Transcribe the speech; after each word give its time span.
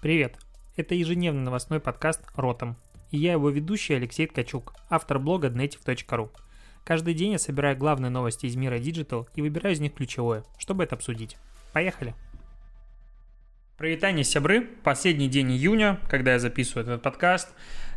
Привет! 0.00 0.38
Это 0.76 0.94
ежедневный 0.94 1.42
новостной 1.42 1.78
подкаст 1.78 2.22
«Ротом». 2.34 2.78
И 3.10 3.18
я 3.18 3.32
его 3.32 3.50
ведущий 3.50 3.92
Алексей 3.92 4.26
Ткачук, 4.26 4.72
автор 4.88 5.18
блога 5.18 5.48
dnetiv.ru. 5.48 6.30
Каждый 6.86 7.12
день 7.12 7.32
я 7.32 7.38
собираю 7.38 7.76
главные 7.76 8.08
новости 8.08 8.46
из 8.46 8.56
мира 8.56 8.78
Digital 8.78 9.28
и 9.34 9.42
выбираю 9.42 9.74
из 9.74 9.80
них 9.80 9.92
ключевое, 9.92 10.42
чтобы 10.56 10.84
это 10.84 10.94
обсудить. 10.94 11.36
Поехали! 11.74 12.14
Привитание, 13.76 14.24
сябры! 14.24 14.62
Последний 14.62 15.28
день 15.28 15.52
июня, 15.52 16.00
когда 16.08 16.32
я 16.32 16.38
записываю 16.38 16.86
этот 16.86 17.02
подкаст. 17.02 17.50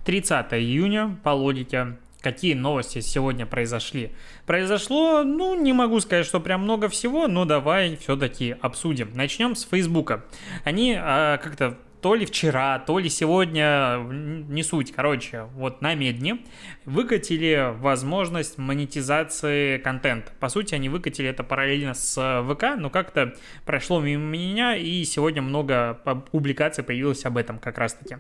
30 0.04 0.54
июня, 0.56 1.18
по 1.24 1.30
логике, 1.30 1.96
какие 2.20 2.54
новости 2.54 3.00
сегодня 3.00 3.46
произошли. 3.46 4.12
Произошло, 4.46 5.24
ну, 5.24 5.58
не 5.58 5.72
могу 5.72 6.02
сказать, 6.02 6.26
что 6.26 6.42
прям 6.42 6.64
много 6.64 6.90
всего, 6.90 7.30
но 7.30 7.46
давай 7.46 7.96
все-таки 7.96 8.58
обсудим. 8.60 9.12
Начнем 9.16 9.56
с 9.56 9.64
Фейсбука. 9.64 10.26
Они 10.66 10.98
а, 11.00 11.38
как-то 11.38 11.78
то 12.04 12.16
ли 12.16 12.26
вчера, 12.26 12.80
то 12.80 13.00
ли 13.00 13.10
сегодня, 13.10 13.98
не 14.04 14.62
суть, 14.62 14.92
короче, 14.92 15.46
вот 15.56 15.82
на 15.82 15.96
Медне 15.96 16.40
выкатили 16.84 17.74
возможность 17.80 18.58
монетизации 18.58 19.78
контента. 19.78 20.34
По 20.42 20.50
сути, 20.50 20.76
они 20.76 20.90
выкатили 20.90 21.30
это 21.30 21.46
параллельно 21.46 21.94
с 21.94 22.44
ВК, 22.50 22.76
но 22.78 22.90
как-то 22.90 23.36
прошло 23.66 24.02
мимо 24.02 24.26
меня, 24.26 24.76
и 24.76 25.06
сегодня 25.06 25.42
много 25.42 25.94
публикаций 26.30 26.84
появилось 26.84 27.24
об 27.24 27.38
этом 27.38 27.58
как 27.58 27.78
раз-таки. 27.78 28.18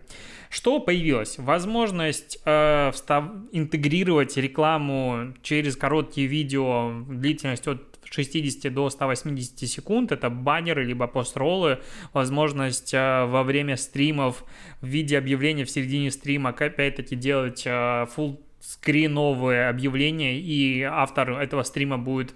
Что 0.50 0.80
появилось? 0.80 1.38
Возможность 1.38 2.40
э, 2.46 2.90
встав... 2.94 3.26
интегрировать 3.52 4.38
рекламу 4.38 5.34
через 5.42 5.76
короткие 5.76 6.28
видео 6.28 7.04
длительностью 7.06 7.74
от 7.74 7.93
60 8.14 8.72
до 8.74 8.90
180 8.90 9.68
секунд. 9.68 10.12
Это 10.12 10.30
баннеры, 10.30 10.84
либо 10.86 11.08
пост-роллы, 11.08 11.80
возможность 12.14 12.94
э, 12.94 13.26
во 13.26 13.44
время 13.44 13.76
стримов 13.76 14.44
в 14.82 14.86
виде 14.86 15.18
объявления 15.18 15.66
в 15.66 15.72
середине 15.72 16.12
стрима, 16.12 16.52
опять-таки, 16.52 17.16
делать 17.16 17.64
э, 17.66 17.70
full 18.16 18.40
скриновые 18.60 19.68
объявления, 19.68 20.40
и 20.40 20.84
автор 20.84 21.32
этого 21.32 21.64
стрима 21.64 21.98
будет 21.98 22.34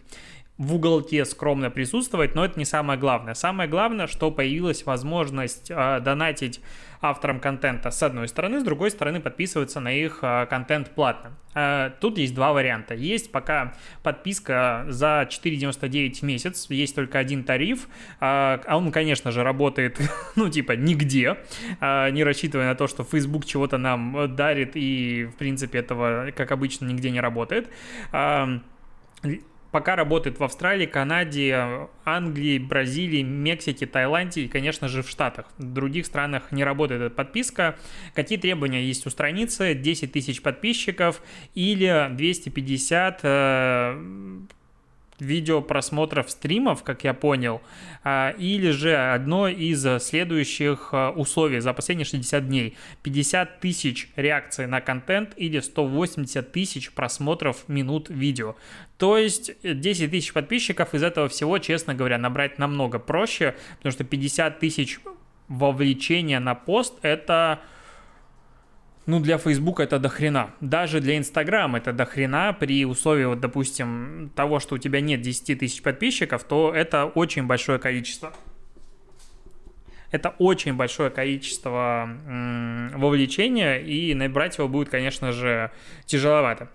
в 0.58 0.76
уголке 0.76 1.24
скромно 1.24 1.70
присутствовать, 1.70 2.36
но 2.36 2.44
это 2.44 2.58
не 2.60 2.66
самое 2.66 3.00
главное. 3.00 3.34
Самое 3.34 3.70
главное, 3.70 4.08
что 4.08 4.32
появилась 4.32 4.86
возможность 4.86 5.70
э, 5.70 6.00
донатить 6.02 6.60
авторам 7.02 7.40
контента 7.40 7.92
с 7.92 8.02
одной 8.04 8.28
стороны, 8.28 8.60
с 8.60 8.64
другой 8.64 8.92
стороны 8.92 9.20
подписываться 9.20 9.80
на 9.80 9.94
их 9.94 10.20
э, 10.22 10.46
контент 10.50 10.90
платно. 10.92 11.32
Э, 11.58 11.92
тут 12.00 12.18
есть 12.18 12.36
два 12.36 12.54
варианта. 12.54 12.94
Есть 12.94 13.32
пока 13.32 13.74
подписка 14.04 14.86
за 14.90 15.28
4,99 15.30 16.20
в 16.20 16.22
месяц, 16.24 16.70
есть 16.70 16.96
только 16.96 17.18
один 17.18 17.44
тариф, 17.44 17.88
э, 17.88 17.88
а 18.20 18.78
он, 18.78 18.92
конечно 18.92 19.32
же, 19.32 19.44
работает, 19.44 20.00
ну, 20.36 20.50
типа, 20.50 20.74
нигде, 20.74 21.38
э, 21.82 22.10
не 22.12 22.24
рассчитывая 22.24 22.68
на 22.68 22.76
то, 22.76 22.88
что 22.88 23.04
Facebook 23.04 23.46
чего-то 23.46 23.78
нам 23.78 24.36
дарит, 24.36 24.72
и, 24.76 25.26
в 25.26 25.38
принципе, 25.38 25.80
этого, 25.80 26.32
как 26.36 26.52
обычно, 26.52 26.86
нигде 26.86 27.10
не 27.10 27.22
работает. 27.22 27.70
Пока 29.78 29.96
работает 29.96 30.40
в 30.40 30.44
Австралии, 30.44 30.88
Канаде, 30.88 31.88
Англии, 32.04 32.58
Бразилии, 32.58 33.22
Мексике, 33.22 33.86
Таиланде 33.86 34.42
и, 34.42 34.48
конечно 34.48 34.88
же, 34.88 35.04
в 35.04 35.08
Штатах. 35.08 35.46
В 35.60 35.72
других 35.72 36.08
странах 36.08 36.52
не 36.52 36.64
работает 36.64 37.00
эта 37.00 37.14
подписка. 37.14 37.78
Какие 38.16 38.40
требования 38.40 38.84
есть 38.84 39.06
у 39.06 39.12
страницы? 39.12 39.76
10 39.76 40.12
тысяч 40.12 40.42
подписчиков 40.42 41.22
или 41.54 42.08
250 42.10 43.22
видео 45.20 45.62
просмотров 45.62 46.30
стримов, 46.30 46.84
как 46.84 47.04
я 47.04 47.14
понял, 47.14 47.62
а, 48.04 48.32
или 48.38 48.72
же 48.72 48.96
одно 48.96 49.48
из 49.48 49.86
следующих 50.04 50.90
а, 50.92 51.12
условий 51.12 51.60
за 51.60 51.74
последние 51.74 52.06
60 52.06 52.48
дней. 52.48 52.78
50 53.04 53.60
тысяч 53.60 54.10
реакций 54.16 54.68
на 54.68 54.82
контент 54.82 55.34
или 55.38 55.60
180 55.60 56.52
тысяч 56.52 56.92
просмотров 56.92 57.68
минут 57.68 58.10
видео. 58.10 58.56
То 58.98 59.18
есть 59.18 59.52
10 59.64 60.12
тысяч 60.12 60.34
подписчиков 60.34 60.94
из 60.94 61.04
этого 61.04 61.28
всего, 61.28 61.58
честно 61.60 61.94
говоря, 61.94 62.18
набрать 62.18 62.58
намного 62.60 63.00
проще, 63.00 63.56
потому 63.78 63.92
что 63.92 64.04
50 64.04 64.60
тысяч 64.60 65.00
вовлечения 65.48 66.40
на 66.40 66.56
пост– 66.56 66.96
это 67.02 67.62
ну, 69.08 69.20
для 69.22 69.38
Facebook 69.38 69.80
это 69.80 70.00
дохрена. 70.00 70.52
Даже 70.62 71.00
для 71.00 71.18
Instagram 71.18 71.78
это 71.78 71.94
дохрена 71.94 72.54
при 72.54 72.86
условии, 72.86 73.24
вот, 73.26 73.40
допустим, 73.40 74.30
того, 74.36 74.60
что 74.60 74.76
у 74.76 74.78
тебя 74.78 75.00
нет 75.02 75.22
10 75.22 75.60
тысяч 75.60 75.82
подписчиков, 75.82 76.44
то 76.44 76.74
это 76.76 77.06
очень 77.06 77.44
большое 77.44 77.80
количество. 77.80 78.34
Это 80.12 80.36
очень 80.40 80.74
большое 80.74 81.10
количество 81.10 82.10
м- 82.28 82.92
вовлечения, 83.00 83.78
и 83.78 84.14
набрать 84.14 84.58
его 84.58 84.68
будет, 84.68 84.90
конечно 84.90 85.32
же, 85.32 85.72
тяжеловато. 86.06 86.70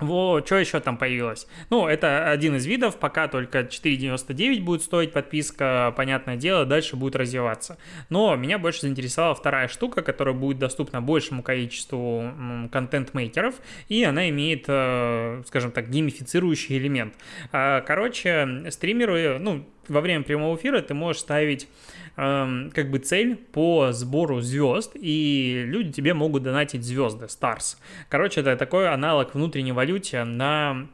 Вот, 0.00 0.46
что 0.46 0.56
еще 0.56 0.78
там 0.78 0.96
появилось? 0.96 1.48
Ну, 1.70 1.88
это 1.88 2.30
один 2.30 2.54
из 2.54 2.66
видов, 2.66 2.98
пока 2.98 3.26
только 3.26 3.60
4,99 3.60 4.60
будет 4.60 4.82
стоить 4.82 5.12
подписка, 5.12 5.92
понятное 5.96 6.36
дело, 6.36 6.64
дальше 6.64 6.94
будет 6.94 7.16
развиваться. 7.16 7.78
Но 8.08 8.36
меня 8.36 8.58
больше 8.58 8.82
заинтересовала 8.82 9.34
вторая 9.34 9.66
штука, 9.66 10.02
которая 10.02 10.34
будет 10.34 10.58
доступна 10.58 11.02
большему 11.02 11.42
количеству 11.42 12.32
контент-мейкеров, 12.70 13.56
и 13.88 14.04
она 14.04 14.28
имеет, 14.28 14.66
э, 14.68 15.42
скажем 15.46 15.72
так, 15.72 15.90
геймифицирующий 15.90 16.78
элемент. 16.78 17.14
А, 17.50 17.80
короче, 17.80 18.66
стримеры, 18.70 19.38
ну, 19.40 19.66
во 19.88 20.00
время 20.00 20.24
прямого 20.24 20.56
эфира 20.56 20.80
ты 20.80 20.94
можешь 20.94 21.22
ставить 21.22 21.68
эм, 22.16 22.70
как 22.74 22.90
бы 22.90 22.98
цель 22.98 23.36
по 23.36 23.92
сбору 23.92 24.40
звезд, 24.40 24.92
и 24.94 25.64
люди 25.66 25.92
тебе 25.92 26.14
могут 26.14 26.42
донатить 26.42 26.84
звезды, 26.84 27.26
stars. 27.26 27.76
Короче, 28.08 28.40
это 28.40 28.56
такой 28.56 28.88
аналог 28.88 29.34
внутренней 29.34 29.72
валюте 29.72 30.24
на 30.24 30.88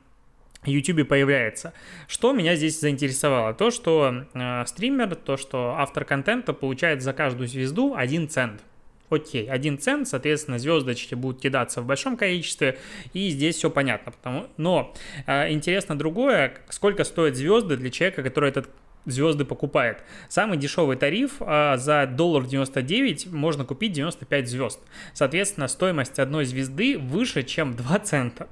YouTube 0.66 1.06
появляется. 1.06 1.72
Что 2.09 2.32
меня 2.32 2.56
здесь 2.56 2.81
заинтересовало? 2.81 3.55
То, 3.55 3.71
что 3.71 4.25
э, 4.32 4.65
стример, 4.66 5.15
то, 5.15 5.37
что 5.37 5.75
автор 5.78 6.05
контента 6.05 6.53
получает 6.53 7.03
за 7.03 7.12
каждую 7.12 7.49
звезду 7.49 7.94
1 7.94 8.28
цент. 8.28 8.62
Окей, 9.11 9.49
один 9.49 9.78
цент, 9.78 10.09
соответственно, 10.09 10.59
звездочки 10.59 11.15
будут 11.15 11.41
кидаться 11.41 11.82
в 11.82 11.87
большом 11.87 12.16
количестве, 12.16 12.78
и 13.12 13.28
здесь 13.28 13.56
все 13.56 13.71
понятно. 13.71 14.12
Потому... 14.12 14.47
Но 14.56 14.94
э, 15.26 15.53
интересно 15.53 15.97
другое, 15.97 16.55
сколько 16.71 17.05
стоят 17.05 17.37
звезды 17.37 17.76
для 17.76 17.91
человека, 17.91 18.22
который 18.22 18.49
этот 18.49 18.69
звезды 19.07 19.45
покупает. 19.45 20.03
Самый 20.29 20.59
дешевый 20.59 20.97
тариф 20.97 21.37
а, 21.41 21.77
за 21.77 22.07
доллар 22.07 22.45
99 22.45 23.33
можно 23.33 23.65
купить 23.65 23.93
95 23.93 24.49
звезд. 24.49 24.81
Соответственно, 25.13 25.69
стоимость 25.69 26.19
одной 26.19 26.45
звезды 26.45 26.99
выше, 26.99 27.43
чем 27.43 27.75
2 27.75 27.99
цента. 28.01 28.49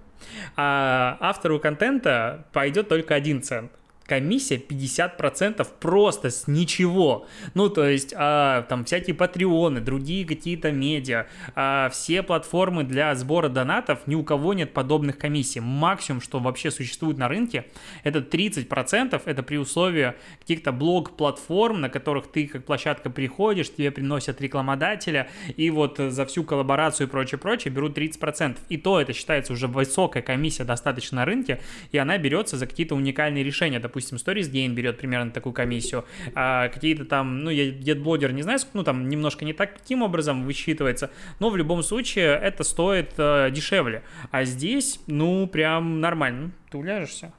А 0.56 1.16
автору 1.20 1.58
контента 1.58 2.46
пойдет 2.52 2.88
только 2.88 3.14
1 3.14 3.42
цент 3.42 3.72
комиссия 4.12 4.56
50% 4.56 5.66
просто 5.80 6.28
с 6.28 6.46
ничего. 6.46 7.26
Ну, 7.54 7.70
то 7.70 7.88
есть, 7.88 8.12
а, 8.14 8.60
там 8.68 8.84
всякие 8.84 9.14
патреоны, 9.14 9.80
другие 9.80 10.26
какие-то 10.26 10.70
медиа, 10.70 11.28
а, 11.54 11.88
все 11.88 12.22
платформы 12.22 12.84
для 12.84 13.14
сбора 13.14 13.48
донатов, 13.48 14.06
ни 14.06 14.14
у 14.14 14.22
кого 14.22 14.52
нет 14.52 14.74
подобных 14.74 15.16
комиссий. 15.16 15.60
Максимум, 15.60 16.20
что 16.20 16.40
вообще 16.40 16.70
существует 16.70 17.16
на 17.16 17.26
рынке, 17.26 17.64
это 18.04 18.20
30%, 18.20 19.22
это 19.24 19.42
при 19.42 19.56
условии 19.56 20.12
каких-то 20.40 20.72
блог-платформ, 20.72 21.80
на 21.80 21.88
которых 21.88 22.30
ты 22.30 22.46
как 22.46 22.66
площадка 22.66 23.08
приходишь, 23.08 23.72
тебе 23.72 23.90
приносят 23.90 24.42
рекламодателя, 24.42 25.30
и 25.56 25.70
вот 25.70 25.96
за 25.96 26.26
всю 26.26 26.44
коллаборацию 26.44 27.06
и 27.06 27.10
прочее-прочее 27.10 27.72
берут 27.72 27.96
30%. 27.96 28.58
И 28.68 28.76
то 28.76 29.00
это 29.00 29.14
считается 29.14 29.54
уже 29.54 29.68
высокая 29.68 30.22
комиссия 30.22 30.64
достаточно 30.64 31.16
на 31.16 31.24
рынке, 31.24 31.62
и 31.92 31.96
она 31.96 32.18
берется 32.18 32.58
за 32.58 32.66
какие-то 32.66 32.94
уникальные 32.94 33.42
решения 33.42 33.80
допустим, 33.82 34.01
Stories 34.02 34.50
Gain 34.50 34.74
берет 34.74 34.98
примерно 34.98 35.30
такую 35.30 35.52
комиссию, 35.52 36.04
а 36.34 36.68
какие-то 36.68 37.04
там, 37.04 37.40
ну, 37.44 37.50
я 37.50 37.94
блогер 37.94 38.32
не 38.32 38.42
знаю, 38.42 38.58
ну, 38.74 38.84
там 38.84 39.08
немножко 39.08 39.44
не 39.44 39.52
так, 39.52 39.78
каким 39.78 40.02
образом 40.02 40.44
высчитывается, 40.44 41.10
но 41.40 41.50
в 41.50 41.56
любом 41.56 41.82
случае 41.82 42.38
это 42.42 42.64
стоит 42.64 43.14
э, 43.18 43.50
дешевле. 43.50 44.02
А 44.30 44.44
здесь, 44.44 45.00
ну, 45.06 45.46
прям 45.46 46.00
нормально. 46.00 46.52
Ты 46.70 46.78
уляжешься? 46.78 47.32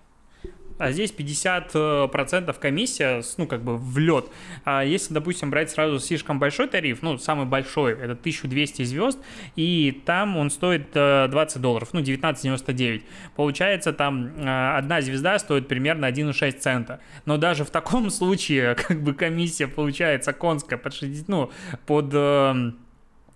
А 0.77 0.91
здесь 0.91 1.13
50% 1.15 2.59
комиссия, 2.59 3.21
ну, 3.37 3.47
как 3.47 3.63
бы 3.63 3.77
в 3.77 3.97
лед. 3.97 4.25
А 4.65 4.83
если, 4.83 5.13
допустим, 5.13 5.49
брать 5.49 5.71
сразу 5.71 5.99
слишком 5.99 6.39
большой 6.39 6.67
тариф, 6.67 7.01
ну, 7.01 7.17
самый 7.17 7.45
большой, 7.45 7.93
это 7.93 8.13
1200 8.13 8.83
звезд, 8.83 9.19
и 9.55 10.01
там 10.05 10.37
он 10.37 10.49
стоит 10.49 10.91
20 10.93 10.95
э, 10.95 11.59
долларов, 11.59 11.89
ну, 11.93 12.01
19,99. 12.01 13.03
Получается, 13.35 13.93
там 13.93 14.27
э, 14.37 14.77
одна 14.77 15.01
звезда 15.01 15.39
стоит 15.39 15.67
примерно 15.67 16.05
1,6 16.05 16.59
цента. 16.59 16.99
Но 17.25 17.37
даже 17.37 17.63
в 17.63 17.69
таком 17.69 18.09
случае, 18.11 18.75
как 18.75 19.01
бы, 19.01 19.13
комиссия 19.13 19.67
получается 19.67 20.33
конская 20.33 20.79
под 20.79 20.93
60, 20.93 21.27
ну, 21.27 21.51
под 21.85 22.09
эм, 22.13 22.82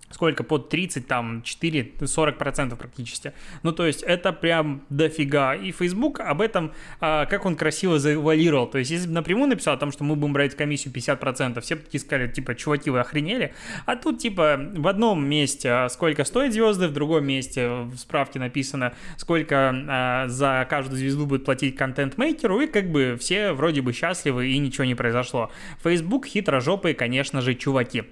сколько, 0.10 0.44
под 0.44 0.70
30, 0.70 1.06
там, 1.08 1.42
4, 1.44 1.92
40 2.06 2.38
процентов 2.38 2.80
практически. 2.80 3.34
Ну, 3.64 3.72
то 3.72 3.86
есть 3.86 4.04
это 4.04 4.32
прям 4.32 4.84
дофига. 4.90 5.54
И 5.56 5.72
Facebook 5.72 6.20
об 6.22 6.42
этом, 6.42 6.72
а, 7.02 7.26
как 7.26 7.46
он 7.46 7.56
красиво 7.56 8.00
завуалировал. 8.00 8.68
То 8.68 8.78
есть 8.78 8.92
если 8.92 9.08
бы 9.08 9.14
напрямую 9.14 9.50
написал 9.50 9.74
о 9.74 9.78
том, 9.78 9.92
что 9.92 10.04
мы 10.04 10.16
будем 10.16 10.34
брать 10.34 10.56
комиссию 10.56 10.94
50 10.94 11.20
процентов, 11.20 11.64
все 11.64 11.76
бы 11.76 11.82
такие 11.82 12.00
сказали, 12.00 12.32
типа, 12.32 12.56
чуваки, 12.56 12.90
вы 12.90 13.00
охренели? 13.00 13.54
А 13.86 13.96
тут, 13.96 14.20
типа, 14.20 14.60
в 14.76 14.88
одном 14.88 15.28
месте 15.28 15.70
а, 15.70 15.90
сколько 15.90 16.24
стоит 16.24 16.54
звезды, 16.54 16.88
в 16.88 16.94
другом 16.94 17.26
месте 17.26 17.68
в 17.68 17.98
справке 17.98 18.40
написано, 18.40 18.94
сколько 19.18 19.76
а, 19.90 20.28
за 20.28 20.66
каждую 20.70 20.98
звезду 20.98 21.26
будет 21.26 21.44
платить 21.44 21.76
контент-мейкеру, 21.76 22.62
и 22.62 22.68
как 22.68 22.92
бы 22.92 23.18
все 23.20 23.52
вроде 23.52 23.82
бы 23.82 23.92
счастливы, 23.92 24.48
и 24.48 24.58
ничего 24.58 24.86
не 24.86 24.96
произошло. 24.96 25.52
Facebook 25.84 26.26
хитрожопые, 26.26 26.96
конечно 26.96 27.42
же, 27.42 27.56
чуваки. 27.56 28.04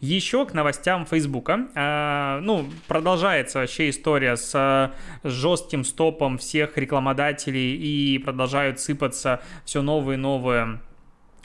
Еще 0.00 0.44
к 0.46 0.52
новостям 0.52 1.06
Facebook 1.06 1.44
Фейсбука. 1.56 1.72
А, 1.74 2.40
ну, 2.40 2.68
продолжается 2.88 3.60
вообще 3.60 3.90
история 3.90 4.36
с, 4.36 4.52
с 5.22 5.30
жестким 5.30 5.84
стопом 5.84 6.38
всех 6.38 6.76
рекламодателей 6.76 7.76
и 7.76 8.18
продолжают 8.18 8.80
сыпаться 8.80 9.40
все 9.64 9.82
новые 9.82 10.16
и 10.16 10.20
новые 10.20 10.80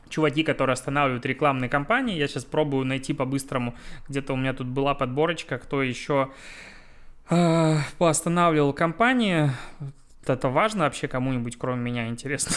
чуваки, 0.09 0.43
которые 0.43 0.73
останавливают 0.73 1.25
рекламные 1.25 1.69
кампании. 1.69 2.17
Я 2.17 2.27
сейчас 2.27 2.43
пробую 2.43 2.85
найти 2.85 3.13
по-быстрому, 3.13 3.75
где-то 4.07 4.33
у 4.33 4.35
меня 4.35 4.53
тут 4.53 4.67
была 4.67 4.95
подборочка, 4.95 5.57
кто 5.57 5.83
еще 5.83 6.31
э, 7.29 7.77
поостанавливал 7.97 8.73
компании. 8.73 9.51
Это 10.25 10.49
важно 10.49 10.83
вообще 10.85 11.07
кому-нибудь, 11.07 11.57
кроме 11.57 11.81
меня, 11.81 12.07
интересно. 12.07 12.55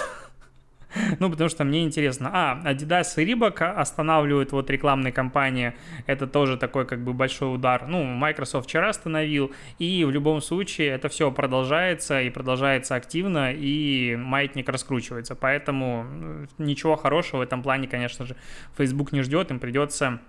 Ну, 1.19 1.31
потому 1.31 1.49
что 1.49 1.65
мне 1.65 1.85
интересно. 1.85 2.31
А, 2.33 2.63
Adidas 2.65 3.15
и 3.17 3.25
Reebok 3.25 3.63
останавливают 3.63 4.53
вот 4.53 4.71
рекламные 4.71 5.13
кампании. 5.13 5.75
Это 6.07 6.27
тоже 6.27 6.57
такой 6.57 6.87
как 6.87 7.03
бы 7.03 7.13
большой 7.13 7.55
удар. 7.55 7.87
Ну, 7.87 8.05
Microsoft 8.05 8.69
вчера 8.69 8.91
остановил. 8.91 9.53
И 9.79 10.05
в 10.05 10.11
любом 10.11 10.41
случае 10.41 10.89
это 10.89 11.09
все 11.09 11.31
продолжается 11.31 12.21
и 12.21 12.31
продолжается 12.31 12.95
активно, 12.95 13.53
и 13.53 14.17
маятник 14.17 14.69
раскручивается. 14.69 15.35
Поэтому 15.35 16.07
э, 16.09 16.47
ничего 16.59 16.97
хорошего 16.97 17.41
в 17.41 17.43
этом 17.43 17.63
плане, 17.63 17.89
конечно 17.89 18.27
же, 18.27 18.37
Facebook 18.77 19.13
не 19.13 19.23
ждет. 19.23 19.51
Им 19.51 19.59
придется 19.59 20.21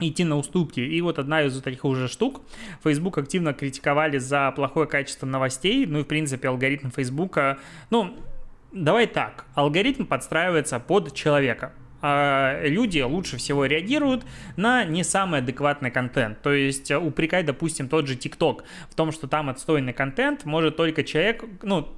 идти 0.00 0.24
на 0.24 0.36
уступки. 0.36 0.80
И 0.80 1.00
вот 1.00 1.18
одна 1.18 1.42
из 1.42 1.60
таких 1.60 1.84
уже 1.84 2.08
штук. 2.08 2.42
Facebook 2.84 3.18
активно 3.18 3.52
критиковали 3.52 4.18
за 4.18 4.52
плохое 4.52 4.86
качество 4.86 5.26
новостей. 5.26 5.86
Ну 5.86 6.00
и, 6.00 6.02
в 6.02 6.06
принципе, 6.06 6.48
алгоритм 6.48 6.90
Facebook, 6.90 7.38
ну, 7.90 8.16
Давай 8.72 9.06
так, 9.06 9.46
алгоритм 9.54 10.04
подстраивается 10.04 10.78
под 10.78 11.14
человека. 11.14 11.72
А 12.00 12.62
люди 12.64 13.00
лучше 13.00 13.38
всего 13.38 13.64
реагируют 13.64 14.24
на 14.56 14.84
не 14.84 15.02
самый 15.02 15.40
адекватный 15.40 15.90
контент. 15.90 16.40
То 16.42 16.52
есть 16.52 16.90
упрекать, 16.92 17.46
допустим, 17.46 17.88
тот 17.88 18.06
же 18.06 18.14
TikTok 18.14 18.62
в 18.88 18.94
том, 18.94 19.10
что 19.10 19.26
там 19.26 19.48
отстойный 19.48 19.92
контент, 19.92 20.44
может 20.44 20.76
только 20.76 21.02
человек, 21.02 21.44
ну, 21.62 21.88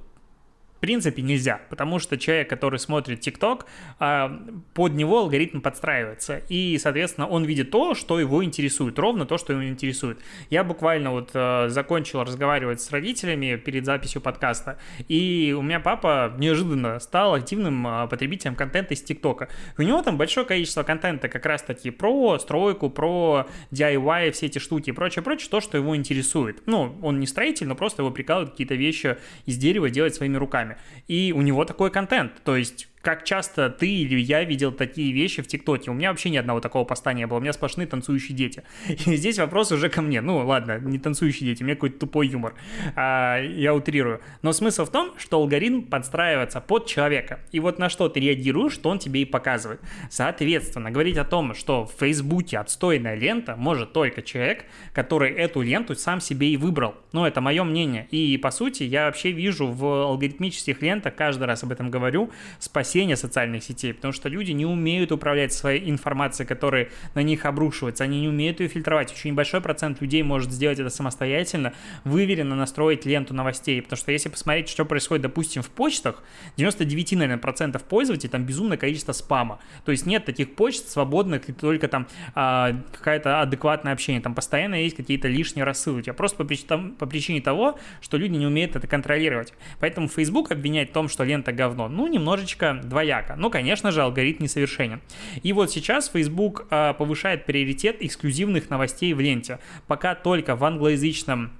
принципе 0.81 1.21
нельзя, 1.21 1.61
потому 1.69 1.99
что 1.99 2.17
человек, 2.17 2.49
который 2.49 2.79
смотрит 2.79 3.21
ТикТок, 3.21 3.67
а, 3.99 4.41
под 4.73 4.93
него 4.93 5.19
алгоритм 5.19 5.61
подстраивается, 5.61 6.41
и, 6.49 6.77
соответственно, 6.79 7.27
он 7.27 7.45
видит 7.45 7.71
то, 7.71 7.93
что 7.93 8.19
его 8.19 8.43
интересует, 8.43 8.97
ровно 8.99 9.25
то, 9.25 9.37
что 9.37 9.53
его 9.53 9.63
интересует. 9.63 10.19
Я 10.49 10.63
буквально 10.63 11.11
вот 11.11 11.31
а, 11.33 11.69
закончил 11.69 12.23
разговаривать 12.23 12.81
с 12.81 12.91
родителями 12.91 13.55
перед 13.55 13.85
записью 13.85 14.21
подкаста, 14.21 14.79
и 15.07 15.55
у 15.57 15.61
меня 15.61 15.79
папа 15.79 16.33
неожиданно 16.37 16.99
стал 16.99 17.35
активным 17.35 17.85
а, 17.87 18.07
потребителем 18.07 18.55
контента 18.55 18.95
из 18.95 19.03
ТикТока. 19.03 19.49
У 19.77 19.83
него 19.83 20.01
там 20.01 20.17
большое 20.17 20.45
количество 20.47 20.81
контента 20.81 21.29
как 21.29 21.45
раз-таки 21.45 21.91
про 21.91 22.39
стройку, 22.39 22.89
про 22.89 23.47
DIY, 23.71 24.31
все 24.31 24.47
эти 24.47 24.57
штуки 24.57 24.89
и 24.89 24.93
прочее, 24.93 25.21
прочее, 25.21 25.49
то, 25.51 25.61
что 25.61 25.77
его 25.77 25.95
интересует. 25.95 26.63
Ну, 26.65 26.97
он 27.03 27.19
не 27.19 27.27
строитель, 27.27 27.67
но 27.67 27.75
просто 27.75 28.01
его 28.01 28.09
прикалывают 28.09 28.51
какие-то 28.51 28.73
вещи 28.73 29.17
из 29.45 29.57
дерева 29.57 29.91
делать 29.91 30.15
своими 30.15 30.37
руками 30.37 30.70
руками. 30.71 30.77
И 31.07 31.33
у 31.35 31.41
него 31.41 31.65
такой 31.65 31.91
контент. 31.91 32.41
То 32.43 32.55
есть 32.55 32.87
как 33.01 33.23
часто 33.25 33.69
ты 33.69 33.87
или 33.87 34.19
я 34.19 34.43
видел 34.43 34.71
такие 34.71 35.11
вещи 35.11 35.41
в 35.41 35.47
ТикТоке. 35.47 35.91
У 35.91 35.93
меня 35.93 36.09
вообще 36.09 36.29
ни 36.29 36.37
одного 36.37 36.59
такого 36.59 36.83
поста 36.83 37.13
не 37.13 37.25
было. 37.25 37.37
У 37.37 37.41
меня 37.41 37.53
сплошные 37.53 37.87
танцующие 37.87 38.35
дети. 38.35 38.63
И 38.87 39.15
здесь 39.15 39.39
вопрос 39.39 39.71
уже 39.71 39.89
ко 39.89 40.01
мне. 40.01 40.21
Ну, 40.21 40.45
ладно, 40.45 40.79
не 40.79 40.99
танцующие 40.99 41.49
дети, 41.49 41.63
у 41.63 41.65
меня 41.65 41.75
какой-то 41.75 41.99
тупой 41.99 42.27
юмор. 42.27 42.53
А, 42.95 43.39
я 43.39 43.73
утрирую. 43.73 44.21
Но 44.41 44.53
смысл 44.53 44.85
в 44.85 44.91
том, 44.91 45.13
что 45.17 45.37
алгоритм 45.37 45.81
подстраивается 45.81 46.61
под 46.61 46.85
человека. 46.85 47.39
И 47.51 47.59
вот 47.59 47.79
на 47.79 47.89
что 47.89 48.07
ты 48.07 48.19
реагируешь, 48.19 48.73
что 48.73 48.89
он 48.89 48.99
тебе 48.99 49.23
и 49.23 49.25
показывает. 49.25 49.81
Соответственно, 50.09 50.91
говорить 50.91 51.17
о 51.17 51.25
том, 51.25 51.55
что 51.55 51.85
в 51.85 51.93
Фейсбуке 51.99 52.59
отстойная 52.59 53.15
лента, 53.15 53.55
может 53.55 53.93
только 53.93 54.21
человек, 54.21 54.65
который 54.93 55.31
эту 55.31 55.61
ленту 55.61 55.95
сам 55.95 56.21
себе 56.21 56.49
и 56.49 56.57
выбрал. 56.57 56.95
Ну, 57.13 57.25
это 57.25 57.41
мое 57.41 57.63
мнение. 57.63 58.07
И, 58.11 58.37
по 58.37 58.51
сути, 58.51 58.83
я 58.83 59.05
вообще 59.05 59.31
вижу 59.31 59.67
в 59.67 59.85
алгоритмических 59.85 60.81
лентах, 60.81 61.15
каждый 61.15 61.45
раз 61.45 61.63
об 61.63 61.71
этом 61.71 61.89
говорю, 61.89 62.31
спасибо 62.59 62.90
спасения 62.91 63.15
социальных 63.15 63.63
сетей, 63.63 63.93
потому 63.93 64.11
что 64.11 64.27
люди 64.27 64.51
не 64.51 64.65
умеют 64.65 65.13
управлять 65.13 65.53
своей 65.53 65.89
информацией, 65.89 66.45
которая 66.45 66.89
на 67.15 67.23
них 67.23 67.45
обрушивается, 67.45 68.03
они 68.03 68.19
не 68.19 68.27
умеют 68.27 68.59
ее 68.59 68.67
фильтровать. 68.67 69.13
Очень 69.13 69.33
большой 69.33 69.61
процент 69.61 70.01
людей 70.01 70.23
может 70.23 70.51
сделать 70.51 70.77
это 70.77 70.89
самостоятельно, 70.89 71.71
выверенно 72.03 72.53
настроить 72.53 73.05
ленту 73.05 73.33
новостей, 73.33 73.81
потому 73.81 73.97
что 73.97 74.11
если 74.11 74.27
посмотреть, 74.27 74.67
что 74.67 74.83
происходит, 74.83 75.21
допустим, 75.21 75.61
в 75.61 75.69
почтах, 75.69 76.21
99, 76.57 77.13
наверное, 77.13 77.37
процентов 77.37 77.83
пользователей, 77.83 78.29
там 78.29 78.43
безумное 78.43 78.75
количество 78.75 79.13
спама. 79.13 79.59
То 79.85 79.93
есть 79.93 80.05
нет 80.05 80.25
таких 80.25 80.55
почт 80.55 80.89
свободных, 80.89 81.43
только 81.61 81.87
там 81.87 82.07
а, 82.35 82.75
какая-то 82.91 83.39
адекватное 83.39 83.93
общение, 83.93 84.21
там 84.21 84.35
постоянно 84.35 84.75
есть 84.75 84.97
какие-то 84.97 85.29
лишние 85.29 85.63
рассылки, 85.63 86.09
а 86.09 86.13
просто 86.13 86.35
по 86.35 86.43
причине, 86.43 86.93
по 86.99 87.05
причине 87.05 87.39
того, 87.39 87.79
что 88.01 88.17
люди 88.17 88.35
не 88.35 88.47
умеют 88.47 88.75
это 88.75 88.85
контролировать. 88.85 89.53
Поэтому 89.79 90.09
Facebook 90.09 90.51
обвинять 90.51 90.89
в 90.89 90.93
том, 90.93 91.07
что 91.07 91.23
лента 91.23 91.53
говно, 91.53 91.87
ну, 91.87 92.07
немножечко 92.07 92.80
двояко. 92.87 93.35
Но, 93.37 93.49
конечно 93.49 93.91
же, 93.91 94.01
алгоритм 94.01 94.43
несовершенен. 94.43 95.01
И 95.43 95.53
вот 95.53 95.71
сейчас 95.71 96.09
Facebook 96.09 96.67
а, 96.69 96.93
повышает 96.93 97.45
приоритет 97.45 97.97
эксклюзивных 97.99 98.69
новостей 98.69 99.13
в 99.13 99.19
ленте. 99.19 99.59
Пока 99.87 100.15
только 100.15 100.55
в 100.55 100.63
англоязычном 100.63 101.51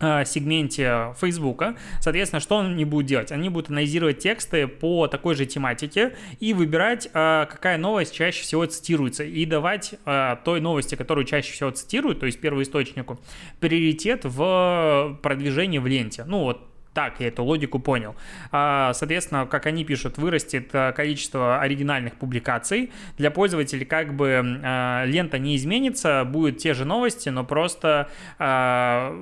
а, 0.00 0.24
сегменте 0.24 1.14
Фейсбука. 1.20 1.76
Соответственно, 2.00 2.40
что 2.40 2.58
они 2.58 2.84
будут 2.84 3.06
делать? 3.06 3.30
Они 3.30 3.48
будут 3.48 3.70
анализировать 3.70 4.18
тексты 4.18 4.66
по 4.66 5.06
такой 5.06 5.36
же 5.36 5.46
тематике 5.46 6.16
и 6.40 6.54
выбирать, 6.54 7.08
а, 7.14 7.46
какая 7.46 7.78
новость 7.78 8.12
чаще 8.12 8.42
всего 8.42 8.66
цитируется, 8.66 9.22
и 9.22 9.44
давать 9.44 9.94
той 10.44 10.60
новости, 10.60 10.96
которую 10.96 11.24
чаще 11.24 11.52
всего 11.52 11.70
цитируют, 11.70 12.18
то 12.18 12.26
есть 12.26 12.40
первоисточнику, 12.40 13.20
приоритет 13.60 14.24
в 14.24 15.18
продвижении 15.22 15.78
в 15.78 15.86
ленте. 15.86 16.24
Ну 16.26 16.40
вот 16.40 16.71
так 16.94 17.20
я 17.20 17.28
эту 17.28 17.44
логику 17.44 17.78
понял. 17.78 18.14
А, 18.50 18.92
соответственно, 18.94 19.46
как 19.46 19.66
они 19.66 19.84
пишут, 19.84 20.18
вырастет 20.18 20.70
э, 20.72 20.92
количество 20.92 21.60
оригинальных 21.60 22.14
публикаций. 22.14 22.90
Для 23.16 23.30
пользователей 23.30 23.84
как 23.84 24.14
бы 24.14 24.60
а, 24.62 25.04
лента 25.04 25.38
не 25.38 25.56
изменится, 25.56 26.24
будут 26.24 26.58
те 26.58 26.74
же 26.74 26.84
новости, 26.84 27.28
но 27.30 27.44
просто 27.44 28.10
а, 28.38 29.12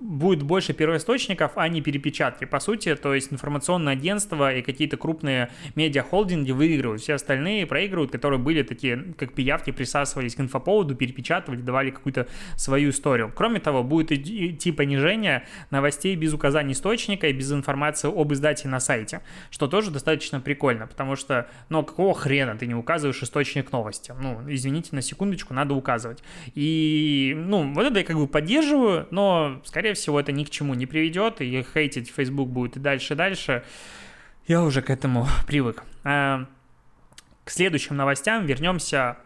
будет 0.00 0.42
больше 0.42 0.72
первоисточников, 0.72 1.52
а 1.56 1.68
не 1.68 1.80
перепечатки. 1.80 2.44
По 2.44 2.60
сути, 2.60 2.94
то 2.94 3.14
есть 3.14 3.32
информационное 3.32 3.94
агентство 3.94 4.54
и 4.54 4.62
какие-то 4.62 4.96
крупные 4.96 5.50
медиахолдинги 5.74 6.52
выигрывают. 6.52 7.02
Все 7.02 7.14
остальные 7.14 7.66
проигрывают, 7.66 8.12
которые 8.12 8.38
были 8.38 8.62
такие, 8.62 9.14
как 9.18 9.32
пиявки, 9.32 9.70
присасывались 9.70 10.34
к 10.34 10.40
инфоповоду, 10.40 10.94
перепечатывали, 10.94 11.60
давали 11.60 11.90
какую-то 11.90 12.26
свою 12.56 12.90
историю. 12.90 13.32
Кроме 13.34 13.60
того, 13.60 13.82
будет 13.82 14.12
идти 14.12 14.72
понижение 14.72 15.46
новостей 15.70 16.14
без 16.16 16.32
указания 16.32 16.72
источника, 16.72 17.05
источника 17.06 17.28
и 17.28 17.32
без 17.32 17.52
информации 17.52 18.08
об 18.08 18.32
издателе 18.32 18.70
на 18.70 18.80
сайте, 18.80 19.20
что 19.50 19.68
тоже 19.68 19.90
достаточно 19.90 20.40
прикольно, 20.40 20.86
потому 20.86 21.16
что, 21.16 21.48
ну, 21.68 21.84
какого 21.84 22.14
хрена 22.14 22.56
ты 22.56 22.66
не 22.66 22.74
указываешь 22.74 23.22
источник 23.22 23.72
новости? 23.72 24.12
Ну, 24.20 24.42
извините, 24.48 24.90
на 24.92 25.02
секундочку, 25.02 25.54
надо 25.54 25.74
указывать. 25.74 26.22
И, 26.54 27.34
ну, 27.36 27.72
вот 27.72 27.86
это 27.86 27.98
я 28.00 28.04
как 28.04 28.16
бы 28.16 28.26
поддерживаю, 28.26 29.06
но, 29.10 29.60
скорее 29.64 29.94
всего, 29.94 30.18
это 30.18 30.32
ни 30.32 30.44
к 30.44 30.50
чему 30.50 30.74
не 30.74 30.86
приведет, 30.86 31.40
и 31.40 31.64
хейтить 31.74 32.10
Facebook 32.10 32.48
будет 32.48 32.76
и 32.76 32.80
дальше, 32.80 33.14
и 33.14 33.16
дальше. 33.16 33.62
Я 34.46 34.62
уже 34.62 34.82
к 34.82 34.90
этому 34.90 35.26
привык. 35.46 35.84
А, 36.04 36.46
к 37.44 37.50
следующим 37.50 37.96
новостям 37.96 38.46
вернемся 38.46 39.16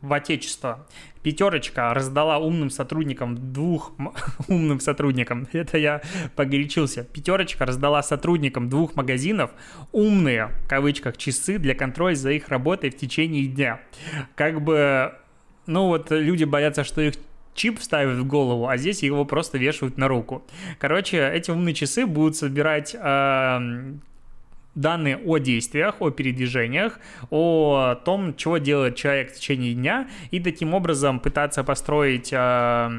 в 0.00 0.12
отечество. 0.12 0.86
Пятерочка 1.22 1.92
раздала 1.92 2.38
умным 2.38 2.70
сотрудникам 2.70 3.52
двух 3.52 3.92
умным 4.48 4.80
сотрудникам. 4.80 5.46
Это 5.52 5.78
я 5.78 6.02
погорячился. 6.36 7.04
Пятерочка 7.04 7.66
раздала 7.66 8.02
сотрудникам 8.02 8.68
двух 8.68 8.94
магазинов 8.94 9.50
умные, 9.92 10.50
в 10.64 10.68
кавычках, 10.68 11.16
часы 11.16 11.58
для 11.58 11.74
контроля 11.74 12.14
за 12.14 12.32
их 12.32 12.48
работой 12.48 12.90
в 12.90 12.96
течение 12.96 13.46
дня. 13.46 13.80
Как 14.34 14.62
бы, 14.62 15.14
ну 15.66 15.86
вот 15.86 16.10
люди 16.10 16.44
боятся, 16.44 16.84
что 16.84 17.00
их 17.00 17.14
чип 17.58 17.80
вставят 17.80 18.18
в 18.18 18.26
голову, 18.26 18.68
а 18.68 18.76
здесь 18.76 19.02
его 19.02 19.24
просто 19.24 19.58
вешают 19.58 19.98
на 19.98 20.08
руку. 20.08 20.46
Короче, 20.78 21.28
эти 21.28 21.50
умные 21.50 21.74
часы 21.74 22.06
будут 22.06 22.36
собирать 22.36 22.94
э, 22.94 23.94
данные 24.74 25.16
о 25.16 25.38
действиях, 25.38 25.96
о 26.00 26.10
передвижениях, 26.10 26.98
о 27.30 27.94
том, 28.04 28.36
чего 28.36 28.58
делает 28.58 28.96
человек 28.96 29.32
в 29.32 29.34
течение 29.34 29.74
дня, 29.74 30.08
и 30.30 30.40
таким 30.40 30.74
образом 30.74 31.20
пытаться 31.20 31.64
построить 31.64 32.32
э, 32.32 32.90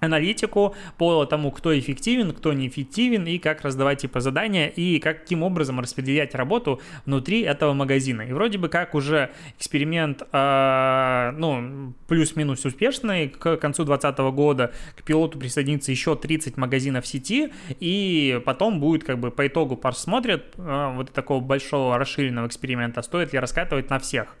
аналитику 0.00 0.74
по 0.96 1.24
тому, 1.24 1.50
кто 1.50 1.78
эффективен, 1.78 2.32
кто 2.32 2.52
неэффективен, 2.52 3.26
и 3.26 3.38
как 3.38 3.62
раздавать 3.62 4.00
типа 4.02 4.20
задания, 4.20 4.68
и 4.68 4.98
каким 4.98 5.42
образом 5.42 5.80
распределять 5.80 6.34
работу 6.34 6.80
внутри 7.06 7.42
этого 7.42 7.72
магазина. 7.72 8.22
И 8.22 8.32
вроде 8.32 8.58
бы 8.58 8.68
как 8.68 8.94
уже 8.94 9.30
эксперимент, 9.58 10.22
э, 10.32 11.32
ну, 11.36 11.92
плюс-минус 12.06 12.64
успешный, 12.64 13.28
к 13.28 13.56
концу 13.56 13.84
2020 13.84 14.18
года 14.34 14.72
к 14.96 15.02
пилоту 15.02 15.38
присоединится 15.38 15.90
еще 15.90 16.16
30 16.16 16.56
магазинов 16.56 17.06
сети, 17.06 17.52
и 17.80 18.40
потом 18.44 18.80
будет 18.80 19.04
как 19.04 19.18
бы 19.18 19.30
по 19.30 19.46
итогу 19.46 19.76
посмотрят 19.76 20.54
э, 20.56 20.92
вот 20.94 21.12
такого 21.12 21.40
большого 21.40 21.98
расширенного 21.98 22.46
эксперимента, 22.46 23.02
стоит 23.02 23.32
ли 23.32 23.38
раскатывать 23.38 23.90
на 23.90 23.98
всех. 23.98 24.36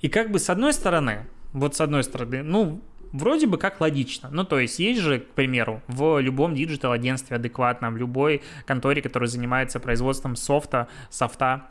И 0.00 0.08
как 0.08 0.30
бы 0.30 0.38
с 0.38 0.48
одной 0.48 0.72
стороны, 0.72 1.26
вот 1.52 1.74
с 1.74 1.80
одной 1.80 2.04
стороны, 2.04 2.42
ну, 2.42 2.80
вроде 3.12 3.46
бы 3.46 3.58
как 3.58 3.80
логично. 3.80 4.28
Ну, 4.30 4.44
то 4.44 4.58
есть 4.58 4.78
есть 4.78 5.00
же, 5.00 5.20
к 5.20 5.30
примеру, 5.30 5.82
в 5.88 6.20
любом 6.20 6.54
digital-агентстве 6.54 7.36
адекватном, 7.36 7.94
в 7.94 7.96
любой 7.96 8.42
конторе, 8.66 9.02
которая 9.02 9.28
занимается 9.28 9.80
производством 9.80 10.36
софта, 10.36 10.88
софта, 11.10 11.68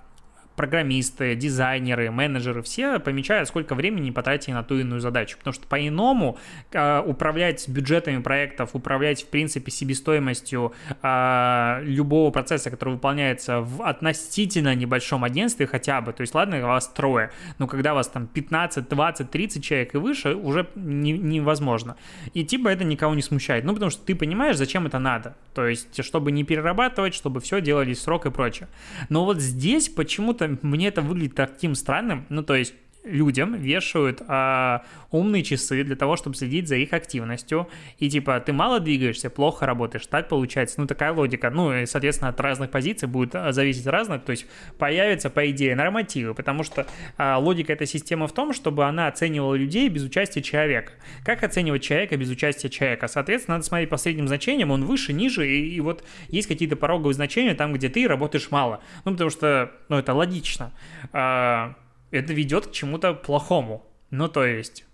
программисты, 0.57 1.35
дизайнеры, 1.35 2.11
менеджеры, 2.11 2.61
все 2.63 2.99
помечают, 2.99 3.47
сколько 3.47 3.75
времени 3.75 4.09
потратили 4.09 4.53
на 4.53 4.63
ту 4.63 4.75
или 4.75 4.81
иную 4.81 4.99
задачу. 4.99 5.37
Потому 5.37 5.53
что 5.53 5.67
по-иному 5.67 6.37
э, 6.71 7.01
управлять 7.05 7.69
бюджетами 7.69 8.21
проектов, 8.21 8.71
управлять, 8.73 9.23
в 9.23 9.27
принципе, 9.27 9.71
себестоимостью 9.71 10.73
э, 11.01 11.79
любого 11.83 12.31
процесса, 12.31 12.71
который 12.71 12.95
выполняется 12.95 13.61
в 13.61 13.83
относительно 13.83 14.73
небольшом 14.73 15.23
агентстве 15.23 15.67
хотя 15.67 16.01
бы, 16.01 16.11
то 16.11 16.21
есть, 16.21 16.33
ладно, 16.33 16.59
вас 16.65 16.87
трое, 16.87 17.29
но 17.59 17.67
когда 17.67 17.93
вас 17.93 18.07
там 18.07 18.25
15, 18.25 18.89
20, 18.89 19.29
30 19.29 19.63
человек 19.63 19.93
и 19.93 19.97
выше, 19.97 20.33
уже 20.33 20.67
не, 20.75 21.11
невозможно. 21.11 21.95
И 22.33 22.43
типа 22.43 22.69
это 22.69 22.83
никого 22.83 23.13
не 23.13 23.21
смущает. 23.21 23.63
Ну, 23.63 23.73
потому 23.73 23.91
что 23.91 24.03
ты 24.03 24.15
понимаешь, 24.15 24.57
зачем 24.57 24.87
это 24.87 24.97
надо. 24.97 25.35
То 25.53 25.67
есть, 25.67 26.03
чтобы 26.03 26.31
не 26.31 26.43
перерабатывать, 26.43 27.13
чтобы 27.13 27.41
все 27.41 27.61
делали 27.61 27.93
срок 27.93 28.25
и 28.25 28.31
прочее. 28.31 28.67
Но 29.09 29.23
вот 29.25 29.39
здесь 29.39 29.89
почему-то 29.89 30.46
мне 30.61 30.87
это 30.87 31.01
выглядит 31.01 31.35
таким 31.35 31.75
странным, 31.75 32.25
ну, 32.29 32.43
то 32.43 32.55
есть 32.55 32.73
людям 33.07 33.55
вешают 33.55 34.21
а, 34.27 34.83
умные 35.11 35.43
часы 35.43 35.83
для 35.83 35.95
того, 35.95 36.15
чтобы 36.15 36.35
следить 36.35 36.67
за 36.67 36.75
их 36.75 36.93
активностью. 36.93 37.67
И 37.99 38.09
типа, 38.09 38.39
ты 38.39 38.53
мало 38.53 38.79
двигаешься, 38.79 39.29
плохо 39.29 39.65
работаешь. 39.65 40.05
Так 40.07 40.29
получается. 40.29 40.79
Ну, 40.79 40.87
такая 40.87 41.13
логика. 41.13 41.49
Ну, 41.49 41.73
и, 41.73 41.85
соответственно, 41.85 42.29
от 42.29 42.39
разных 42.39 42.71
позиций 42.71 43.07
будет 43.07 43.35
а, 43.35 43.51
зависеть 43.51 43.87
разных. 43.87 44.23
То 44.23 44.31
есть 44.31 44.45
появятся, 44.77 45.29
по 45.29 45.49
идее, 45.49 45.75
нормативы. 45.75 46.33
Потому 46.33 46.63
что 46.63 46.85
а, 47.17 47.37
логика 47.37 47.73
этой 47.73 47.87
системы 47.87 48.27
в 48.27 48.31
том, 48.31 48.53
чтобы 48.53 48.85
она 48.85 49.07
оценивала 49.07 49.55
людей 49.55 49.89
без 49.89 50.03
участия 50.03 50.41
человека. 50.41 50.93
Как 51.23 51.43
оценивать 51.43 51.83
человека 51.83 52.17
без 52.17 52.29
участия 52.29 52.69
человека? 52.69 53.07
Соответственно, 53.07 53.55
надо 53.55 53.65
смотреть 53.65 53.89
по 53.89 53.97
средним 53.97 54.27
значениям. 54.27 54.71
Он 54.71 54.85
выше, 54.85 55.13
ниже. 55.13 55.47
И, 55.47 55.75
и 55.75 55.79
вот 55.79 56.03
есть 56.29 56.47
какие-то 56.47 56.75
пороговые 56.75 57.13
значения 57.13 57.55
там, 57.55 57.73
где 57.73 57.89
ты 57.89 58.07
работаешь 58.07 58.51
мало. 58.51 58.81
Ну, 59.05 59.11
потому 59.11 59.29
что, 59.29 59.71
ну, 59.89 59.97
это 59.97 60.13
логично. 60.13 60.71
А, 61.13 61.75
это 62.11 62.33
ведет 62.33 62.67
к 62.67 62.71
чему-то 62.71 63.13
плохому. 63.13 63.85
Ну, 64.09 64.27
то 64.27 64.45
есть, 64.45 64.85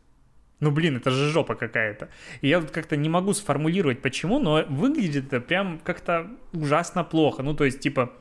ну, 0.59 0.71
блин, 0.71 0.97
это 0.97 1.11
же 1.11 1.29
жопа 1.29 1.55
какая-то. 1.55 2.09
И 2.41 2.47
я 2.47 2.59
вот 2.59 2.71
как-то 2.71 2.95
не 2.95 3.09
могу 3.09 3.33
сформулировать, 3.33 4.01
почему, 4.01 4.39
но 4.39 4.63
выглядит 4.69 5.27
это 5.27 5.41
прям 5.41 5.79
как-то 5.79 6.31
ужасно 6.53 7.03
плохо. 7.03 7.43
Ну, 7.43 7.53
то 7.53 7.65
есть, 7.65 7.79
типа, 7.79 8.13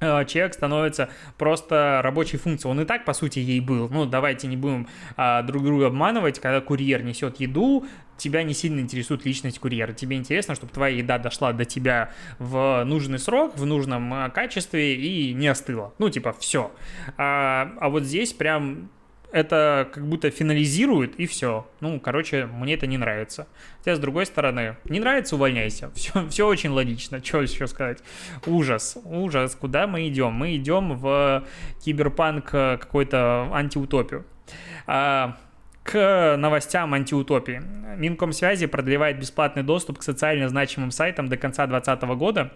человек 0.00 0.54
становится 0.54 1.10
просто 1.36 2.00
рабочей 2.02 2.38
функцией. 2.38 2.70
Он 2.70 2.80
и 2.80 2.84
так, 2.84 3.04
по 3.04 3.12
сути, 3.12 3.38
ей 3.38 3.60
был. 3.60 3.88
Ну, 3.90 4.06
давайте 4.06 4.46
не 4.46 4.56
будем 4.56 4.88
а, 5.16 5.42
друг 5.42 5.62
друга 5.62 5.88
обманывать, 5.88 6.40
когда 6.40 6.60
курьер 6.60 7.02
несет 7.02 7.38
еду, 7.40 7.86
тебя 8.16 8.42
не 8.42 8.54
сильно 8.54 8.80
интересует 8.80 9.24
личность 9.24 9.58
курьера. 9.58 9.92
Тебе 9.92 10.16
интересно, 10.16 10.54
чтобы 10.54 10.72
твоя 10.72 10.96
еда 10.96 11.18
дошла 11.18 11.52
до 11.52 11.64
тебя 11.64 12.12
в 12.38 12.84
нужный 12.84 13.18
срок, 13.18 13.56
в 13.56 13.66
нужном 13.66 14.12
а, 14.12 14.30
качестве 14.30 14.96
и 14.96 15.32
не 15.34 15.48
остыла. 15.48 15.94
Ну, 15.98 16.10
типа, 16.10 16.32
все. 16.32 16.70
А, 17.16 17.72
а 17.80 17.88
вот 17.88 18.04
здесь 18.04 18.32
прям 18.32 18.90
это 19.32 19.88
как 19.92 20.06
будто 20.06 20.30
финализирует 20.30 21.14
и 21.16 21.26
все. 21.26 21.66
Ну, 21.80 22.00
короче, 22.00 22.46
мне 22.46 22.74
это 22.74 22.86
не 22.86 22.98
нравится. 22.98 23.46
Хотя, 23.78 23.96
с 23.96 23.98
другой 23.98 24.26
стороны, 24.26 24.76
не 24.84 25.00
нравится, 25.00 25.36
увольняйся. 25.36 25.90
Все, 25.94 26.26
все 26.28 26.46
очень 26.46 26.70
логично. 26.70 27.22
Что 27.22 27.42
еще 27.42 27.66
сказать? 27.66 27.98
Ужас, 28.46 28.96
ужас. 29.04 29.54
Куда 29.54 29.86
мы 29.86 30.08
идем? 30.08 30.32
Мы 30.32 30.56
идем 30.56 30.96
в 30.96 31.44
киберпанк 31.84 32.50
э, 32.52 32.78
какой-то 32.78 33.48
антиутопию. 33.52 34.24
А, 34.86 35.36
к 35.82 36.36
новостям 36.36 36.94
антиутопии. 36.94 37.62
Минкомсвязи 37.96 38.66
продлевает 38.66 39.18
бесплатный 39.18 39.62
доступ 39.62 39.98
к 39.98 40.02
социально 40.02 40.48
значимым 40.48 40.90
сайтам 40.90 41.28
до 41.28 41.36
конца 41.36 41.66
2020 41.66 42.18
года. 42.18 42.52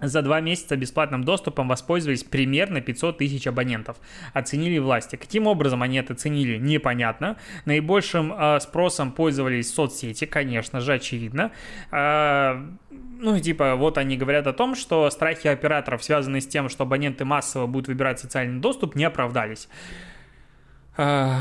За 0.00 0.22
два 0.22 0.40
месяца 0.40 0.76
бесплатным 0.76 1.24
доступом 1.24 1.68
воспользовались 1.68 2.24
примерно 2.24 2.80
500 2.80 3.18
тысяч 3.18 3.46
абонентов. 3.46 3.96
Оценили 4.32 4.78
власти. 4.78 5.16
Каким 5.16 5.46
образом 5.46 5.82
они 5.82 5.98
это 5.98 6.14
оценили, 6.14 6.58
непонятно. 6.58 7.36
Наибольшим 7.64 8.32
э, 8.32 8.60
спросом 8.60 9.12
пользовались 9.12 9.72
соцсети, 9.72 10.24
конечно 10.24 10.80
же, 10.80 10.94
очевидно. 10.94 11.52
Э, 11.90 12.60
ну, 12.90 13.38
типа, 13.38 13.76
вот 13.76 13.98
они 13.98 14.16
говорят 14.16 14.46
о 14.46 14.52
том, 14.52 14.74
что 14.74 15.10
страхи 15.10 15.48
операторов, 15.48 16.02
связанные 16.02 16.40
с 16.40 16.46
тем, 16.46 16.68
что 16.68 16.84
абоненты 16.84 17.24
массово 17.24 17.66
будут 17.66 17.88
выбирать 17.88 18.20
социальный 18.20 18.60
доступ, 18.60 18.96
не 18.96 19.04
оправдались. 19.04 19.68
Э, 20.96 21.40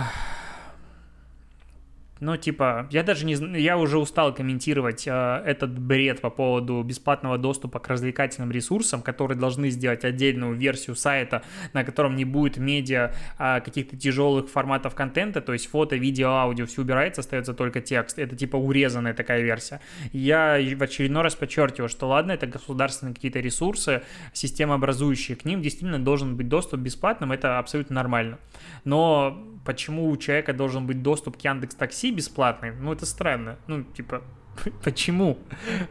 ну, 2.20 2.36
типа, 2.36 2.88
я 2.92 3.04
даже 3.04 3.26
не 3.26 3.36
знаю, 3.36 3.62
я 3.62 3.78
уже 3.78 3.98
устал 3.98 4.34
комментировать 4.34 5.08
э, 5.08 5.44
этот 5.46 5.78
бред 5.80 6.20
по 6.20 6.30
поводу 6.30 6.84
бесплатного 6.84 7.38
доступа 7.38 7.80
к 7.80 7.88
развлекательным 7.88 8.52
ресурсам, 8.52 9.02
которые 9.02 9.38
должны 9.38 9.70
сделать 9.70 10.04
отдельную 10.04 10.54
версию 10.54 10.96
сайта, 10.96 11.44
на 11.74 11.84
котором 11.84 12.16
не 12.16 12.26
будет 12.26 12.58
медиа 12.58 13.14
э, 13.38 13.62
каких-то 13.62 13.96
тяжелых 13.96 14.50
форматов 14.50 14.96
контента, 14.96 15.40
то 15.40 15.54
есть 15.54 15.68
фото, 15.68 15.96
видео, 15.96 16.30
аудио, 16.30 16.66
все 16.66 16.82
убирается, 16.82 17.22
остается 17.22 17.54
только 17.54 17.80
текст. 17.80 18.20
Это 18.20 18.36
типа 18.36 18.58
урезанная 18.58 19.14
такая 19.14 19.42
версия. 19.42 19.80
Я 20.12 20.60
в 20.76 20.84
очередной 20.84 21.24
раз 21.24 21.36
подчеркиваю, 21.36 21.88
что 21.88 22.08
ладно, 22.08 22.34
это 22.34 22.48
государственные 22.48 23.16
какие-то 23.16 23.40
ресурсы, 23.40 24.02
системообразующие, 24.34 25.38
к 25.38 25.46
ним 25.46 25.62
действительно 25.62 26.00
должен 26.00 26.36
быть 26.36 26.50
доступ 26.50 26.82
бесплатным, 26.82 27.32
это 27.32 27.60
абсолютно 27.60 27.96
нормально. 27.96 28.40
Но 28.84 29.46
почему 29.66 30.10
у 30.10 30.18
человека 30.18 30.54
должен 30.54 30.86
быть 30.86 31.02
доступ 31.02 31.38
к 31.38 31.42
Яндекс 31.42 31.76
Такси 31.76 32.09
бесплатный? 32.12 32.72
Ну, 32.72 32.94
это 32.94 33.06
странно. 33.06 33.58
Ну, 33.68 33.84
типа, 33.84 34.24
почему? 34.84 35.38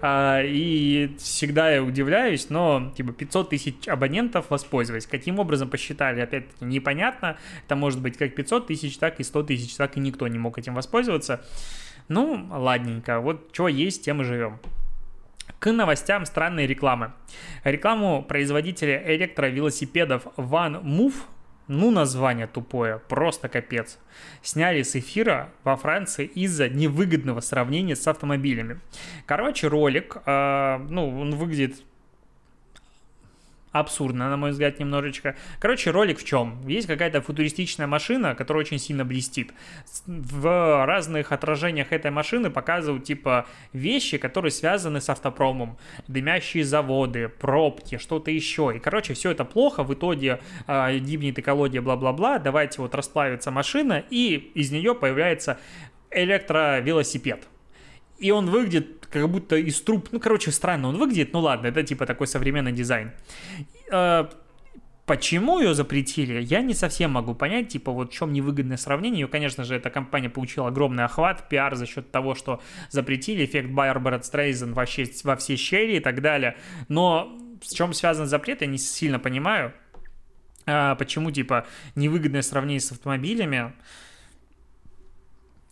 А, 0.00 0.42
и 0.42 1.14
всегда 1.18 1.70
я 1.70 1.82
удивляюсь, 1.82 2.50
но 2.50 2.92
типа 2.96 3.12
500 3.12 3.50
тысяч 3.50 3.88
абонентов 3.88 4.50
воспользовались. 4.50 5.06
Каким 5.06 5.38
образом 5.38 5.68
посчитали, 5.68 6.20
опять-таки, 6.20 6.64
непонятно. 6.64 7.38
Это 7.64 7.76
может 7.76 8.00
быть 8.00 8.16
как 8.16 8.34
500 8.34 8.66
тысяч, 8.66 8.98
так 8.98 9.20
и 9.20 9.24
100 9.24 9.42
тысяч, 9.44 9.76
так 9.76 9.96
и 9.96 10.00
никто 10.00 10.28
не 10.28 10.38
мог 10.38 10.58
этим 10.58 10.74
воспользоваться. 10.74 11.44
Ну, 12.08 12.48
ладненько, 12.50 13.20
вот 13.20 13.50
что 13.52 13.68
есть, 13.68 14.04
тем 14.04 14.22
и 14.22 14.24
живем. 14.24 14.60
К 15.58 15.72
новостям 15.72 16.24
странной 16.24 16.66
рекламы. 16.66 17.12
Рекламу 17.64 18.22
производителя 18.22 19.02
электровелосипедов 19.14 20.26
Van 20.36 20.82
Move 20.82 21.14
ну, 21.68 21.90
название 21.90 22.46
тупое, 22.46 23.00
просто 23.08 23.48
капец. 23.48 23.98
Сняли 24.42 24.82
с 24.82 24.96
эфира 24.96 25.50
во 25.64 25.76
Франции 25.76 26.24
из-за 26.24 26.68
невыгодного 26.68 27.40
сравнения 27.40 27.94
с 27.94 28.06
автомобилями. 28.08 28.80
Короче, 29.26 29.68
ролик, 29.68 30.16
э, 30.24 30.78
ну, 30.88 31.20
он 31.20 31.36
выглядит 31.36 31.82
абсурдно, 33.80 34.28
на 34.30 34.36
мой 34.36 34.50
взгляд, 34.50 34.78
немножечко. 34.78 35.36
Короче, 35.58 35.90
ролик 35.90 36.18
в 36.18 36.24
чем? 36.24 36.66
Есть 36.66 36.86
какая-то 36.86 37.20
футуристичная 37.20 37.86
машина, 37.86 38.34
которая 38.34 38.64
очень 38.64 38.78
сильно 38.78 39.04
блестит. 39.04 39.52
В 40.06 40.86
разных 40.86 41.32
отражениях 41.32 41.92
этой 41.92 42.10
машины 42.10 42.50
показывают, 42.50 43.04
типа, 43.04 43.46
вещи, 43.72 44.18
которые 44.18 44.50
связаны 44.50 45.00
с 45.00 45.08
автопромом. 45.08 45.78
Дымящие 46.08 46.64
заводы, 46.64 47.28
пробки, 47.28 47.98
что-то 47.98 48.30
еще. 48.30 48.72
И, 48.74 48.78
короче, 48.78 49.14
все 49.14 49.30
это 49.30 49.44
плохо. 49.44 49.82
В 49.82 49.94
итоге 49.94 50.40
э, 50.66 50.98
гибнет 50.98 51.38
экология, 51.38 51.80
бла-бла-бла. 51.80 52.38
Давайте 52.38 52.80
вот 52.82 52.94
расплавится 52.94 53.50
машина, 53.50 54.04
и 54.10 54.50
из 54.54 54.70
нее 54.70 54.94
появляется 54.94 55.58
электровелосипед 56.10 57.46
и 58.18 58.30
он 58.30 58.50
выглядит 58.50 59.06
как 59.10 59.28
будто 59.28 59.56
из 59.56 59.80
труб, 59.80 60.08
ну, 60.12 60.20
короче, 60.20 60.50
странно 60.50 60.88
он 60.88 60.98
выглядит, 60.98 61.32
ну 61.32 61.40
ладно, 61.40 61.68
это 61.68 61.82
типа 61.82 62.06
такой 62.06 62.26
современный 62.26 62.72
дизайн. 62.72 63.12
А, 63.90 64.28
почему 65.06 65.60
ее 65.60 65.74
запретили, 65.74 66.40
я 66.40 66.60
не 66.60 66.74
совсем 66.74 67.12
могу 67.12 67.34
понять, 67.34 67.68
типа, 67.68 67.90
вот 67.92 68.12
в 68.12 68.14
чем 68.14 68.32
невыгодное 68.32 68.76
сравнение. 68.76 69.20
Ее, 69.20 69.28
конечно 69.28 69.64
же, 69.64 69.76
эта 69.76 69.88
компания 69.88 70.28
получила 70.28 70.68
огромный 70.68 71.04
охват, 71.04 71.48
пиар 71.48 71.74
за 71.74 71.86
счет 71.86 72.10
того, 72.10 72.34
что 72.34 72.60
запретили 72.90 73.44
эффект 73.44 73.70
Барбара 73.70 74.20
Стрейзен 74.20 74.74
во 74.74 74.84
все, 74.84 75.06
во 75.24 75.36
все 75.36 75.56
щели 75.56 75.96
и 75.96 76.00
так 76.00 76.20
далее. 76.20 76.56
Но 76.88 77.38
с 77.62 77.72
чем 77.72 77.92
связан 77.94 78.26
запрет, 78.26 78.60
я 78.60 78.66
не 78.66 78.78
сильно 78.78 79.18
понимаю. 79.18 79.72
А, 80.66 80.94
почему, 80.96 81.30
типа, 81.30 81.66
невыгодное 81.94 82.42
сравнение 82.42 82.80
с 82.80 82.92
автомобилями? 82.92 83.72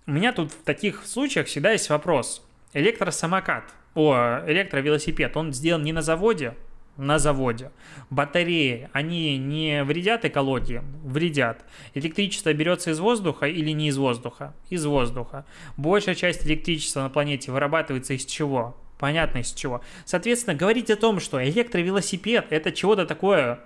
У 0.08 0.12
меня 0.12 0.32
тут 0.32 0.52
в 0.52 0.62
таких 0.62 1.04
случаях 1.04 1.48
всегда 1.48 1.72
есть 1.72 1.90
вопрос. 1.90 2.46
Электросамокат, 2.74 3.64
о, 3.96 4.40
электровелосипед, 4.46 5.36
он 5.36 5.52
сделан 5.52 5.82
не 5.82 5.92
на 5.92 6.00
заводе, 6.00 6.54
на 6.96 7.18
заводе. 7.18 7.72
Батареи, 8.08 8.88
они 8.92 9.36
не 9.36 9.82
вредят 9.82 10.24
экологии? 10.24 10.80
Вредят. 11.02 11.64
Электричество 11.94 12.52
берется 12.52 12.92
из 12.92 13.00
воздуха 13.00 13.46
или 13.46 13.70
не 13.70 13.88
из 13.88 13.98
воздуха? 13.98 14.54
Из 14.70 14.86
воздуха. 14.86 15.44
Большая 15.76 16.14
часть 16.14 16.46
электричества 16.46 17.00
на 17.02 17.10
планете 17.10 17.50
вырабатывается 17.50 18.14
из 18.14 18.24
чего? 18.26 18.76
Понятно 18.98 19.38
из 19.38 19.50
чего. 19.50 19.80
Соответственно, 20.04 20.54
говорить 20.54 20.88
о 20.88 20.96
том, 20.96 21.18
что 21.18 21.44
электровелосипед 21.44 22.46
это 22.50 22.70
чего-то 22.70 23.06
такое 23.06 23.58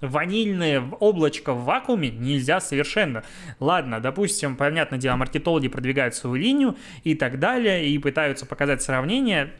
ванильное 0.00 0.82
облачко 1.00 1.52
в 1.52 1.64
вакууме 1.64 2.10
нельзя 2.10 2.60
совершенно. 2.60 3.24
Ладно, 3.60 4.00
допустим, 4.00 4.56
понятное 4.56 4.98
дело, 4.98 5.16
маркетологи 5.16 5.68
продвигают 5.68 6.14
свою 6.14 6.36
линию 6.36 6.76
и 7.04 7.14
так 7.14 7.38
далее, 7.38 7.88
и 7.88 7.98
пытаются 7.98 8.46
показать 8.46 8.82
сравнение. 8.82 9.52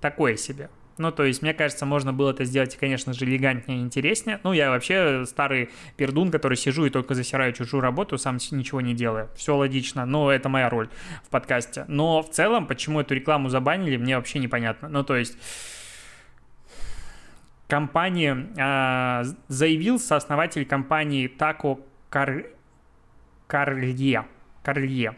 Такое 0.00 0.36
себе. 0.36 0.68
Ну, 0.96 1.10
то 1.10 1.24
есть, 1.24 1.42
мне 1.42 1.54
кажется, 1.54 1.86
можно 1.86 2.12
было 2.12 2.30
это 2.30 2.44
сделать, 2.44 2.76
конечно 2.76 3.12
же, 3.12 3.24
элегантнее 3.24 3.80
и 3.80 3.82
интереснее. 3.82 4.38
Ну, 4.44 4.52
я 4.52 4.70
вообще 4.70 5.24
старый 5.26 5.70
пердун, 5.96 6.30
который 6.30 6.56
сижу 6.56 6.84
и 6.86 6.90
только 6.90 7.14
засираю 7.14 7.52
чужую 7.52 7.80
работу, 7.80 8.16
сам 8.16 8.38
ничего 8.52 8.80
не 8.80 8.94
делаю. 8.94 9.28
Все 9.34 9.56
логично, 9.56 10.06
но 10.06 10.30
это 10.30 10.48
моя 10.48 10.68
роль 10.70 10.88
в 11.24 11.30
подкасте. 11.30 11.84
Но 11.88 12.22
в 12.22 12.30
целом, 12.30 12.66
почему 12.68 13.00
эту 13.00 13.14
рекламу 13.14 13.48
забанили, 13.48 13.96
мне 13.96 14.16
вообще 14.16 14.38
непонятно. 14.38 14.88
Ну, 14.88 15.02
то 15.02 15.16
есть 15.16 15.36
компания, 17.74 18.46
э, 18.56 19.24
заявил 19.48 19.98
сооснователь 19.98 20.64
компании 20.64 21.26
Тако 21.26 21.80
Кар... 22.08 22.44
Карлье. 23.48 24.26
Карлье. 24.62 25.16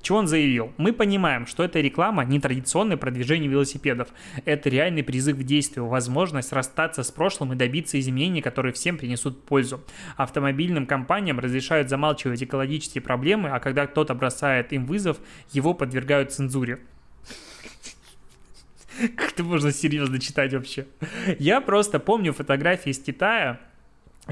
Чего 0.00 0.16
он 0.16 0.26
заявил? 0.26 0.72
Мы 0.78 0.94
понимаем, 0.94 1.46
что 1.46 1.62
эта 1.62 1.80
реклама 1.80 2.24
не 2.24 2.40
традиционное 2.40 2.96
продвижение 2.96 3.50
велосипедов. 3.50 4.08
Это 4.46 4.70
реальный 4.70 5.02
призыв 5.02 5.36
к 5.36 5.42
действию, 5.42 5.86
возможность 5.86 6.54
расстаться 6.54 7.02
с 7.02 7.10
прошлым 7.10 7.52
и 7.52 7.56
добиться 7.56 8.00
изменений, 8.00 8.40
которые 8.40 8.72
всем 8.72 8.96
принесут 8.96 9.44
пользу. 9.44 9.84
Автомобильным 10.16 10.86
компаниям 10.86 11.38
разрешают 11.38 11.90
замалчивать 11.90 12.42
экологические 12.42 13.02
проблемы, 13.02 13.50
а 13.50 13.60
когда 13.60 13.86
кто-то 13.86 14.14
бросает 14.14 14.72
им 14.72 14.86
вызов, 14.86 15.18
его 15.52 15.74
подвергают 15.74 16.32
цензуре. 16.32 16.78
Как 19.16 19.32
это 19.32 19.44
можно 19.44 19.72
серьезно 19.72 20.18
читать 20.18 20.52
вообще? 20.52 20.86
Я 21.38 21.60
просто 21.60 22.00
помню 22.00 22.32
фотографии 22.32 22.90
из 22.90 22.98
Китая, 22.98 23.60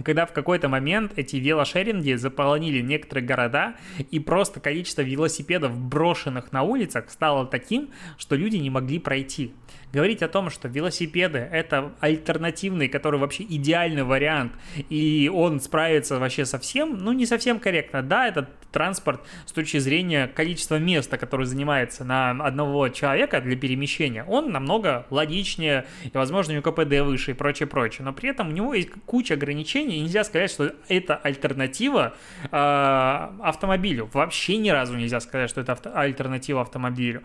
когда 0.04 0.26
в 0.26 0.32
какой-то 0.32 0.68
момент 0.68 1.12
эти 1.16 1.36
велошеринги 1.36 2.14
заполонили 2.14 2.80
некоторые 2.80 3.24
города, 3.24 3.76
и 4.10 4.18
просто 4.20 4.60
количество 4.60 5.02
велосипедов, 5.02 5.78
брошенных 5.78 6.52
на 6.52 6.62
улицах, 6.62 7.10
стало 7.10 7.46
таким, 7.46 7.90
что 8.18 8.36
люди 8.36 8.56
не 8.56 8.70
могли 8.70 8.98
пройти. 8.98 9.54
Говорить 9.96 10.22
о 10.22 10.28
том, 10.28 10.50
что 10.50 10.68
велосипеды— 10.68 11.38
это 11.52 11.90
альтернативный, 12.00 12.86
который 12.86 13.18
вообще 13.18 13.44
идеальный 13.44 14.02
вариант, 14.02 14.52
и 14.90 15.30
он 15.32 15.58
справится 15.58 16.18
вообще 16.18 16.44
со 16.44 16.58
всем, 16.58 16.98
ну, 16.98 17.12
не 17.12 17.24
совсем 17.24 17.58
корректно. 17.58 18.02
Да, 18.02 18.28
этот 18.28 18.50
транспорт 18.70 19.22
с 19.46 19.52
точки 19.52 19.78
зрения 19.78 20.26
количества 20.26 20.78
места, 20.78 21.16
которое 21.16 21.46
занимается 21.46 22.04
на 22.04 22.32
одного 22.32 22.90
человека 22.90 23.40
для 23.40 23.56
перемещения, 23.56 24.22
он 24.24 24.52
намного 24.52 25.06
логичнее, 25.08 25.86
и, 26.04 26.10
возможно, 26.12 26.58
у 26.58 26.60
КПД 26.60 27.00
выше 27.00 27.30
и 27.30 27.34
прочее, 27.34 27.66
прочее. 27.66 28.04
Но 28.04 28.12
при 28.12 28.28
этом 28.28 28.48
у 28.48 28.52
него 28.52 28.74
есть 28.74 28.90
куча 29.06 29.32
ограничений, 29.32 29.96
и 29.96 30.00
нельзя 30.00 30.24
сказать, 30.24 30.50
что 30.50 30.74
это 30.88 31.16
альтернатива 31.16 32.12
э, 32.42 32.48
автомобилю. 32.50 34.10
Вообще 34.12 34.58
ни 34.58 34.68
разу 34.68 34.94
нельзя 34.94 35.20
сказать, 35.20 35.48
что 35.48 35.62
это 35.62 35.72
авто, 35.72 35.90
альтернатива 35.94 36.60
автомобилю 36.60 37.22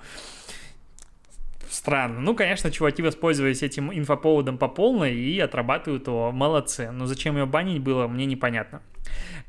странно. 1.72 2.20
Ну, 2.20 2.36
конечно, 2.36 2.70
чуваки 2.72 3.02
воспользовались 3.02 3.64
этим 3.64 3.92
инфоповодом 3.92 4.58
по 4.58 4.68
полной 4.68 5.16
и 5.16 5.40
отрабатывают 5.40 6.08
его. 6.08 6.32
Молодцы. 6.32 6.92
Но 6.92 7.06
зачем 7.06 7.38
ее 7.38 7.46
банить 7.46 7.82
было, 7.82 8.08
мне 8.08 8.26
непонятно. 8.26 8.82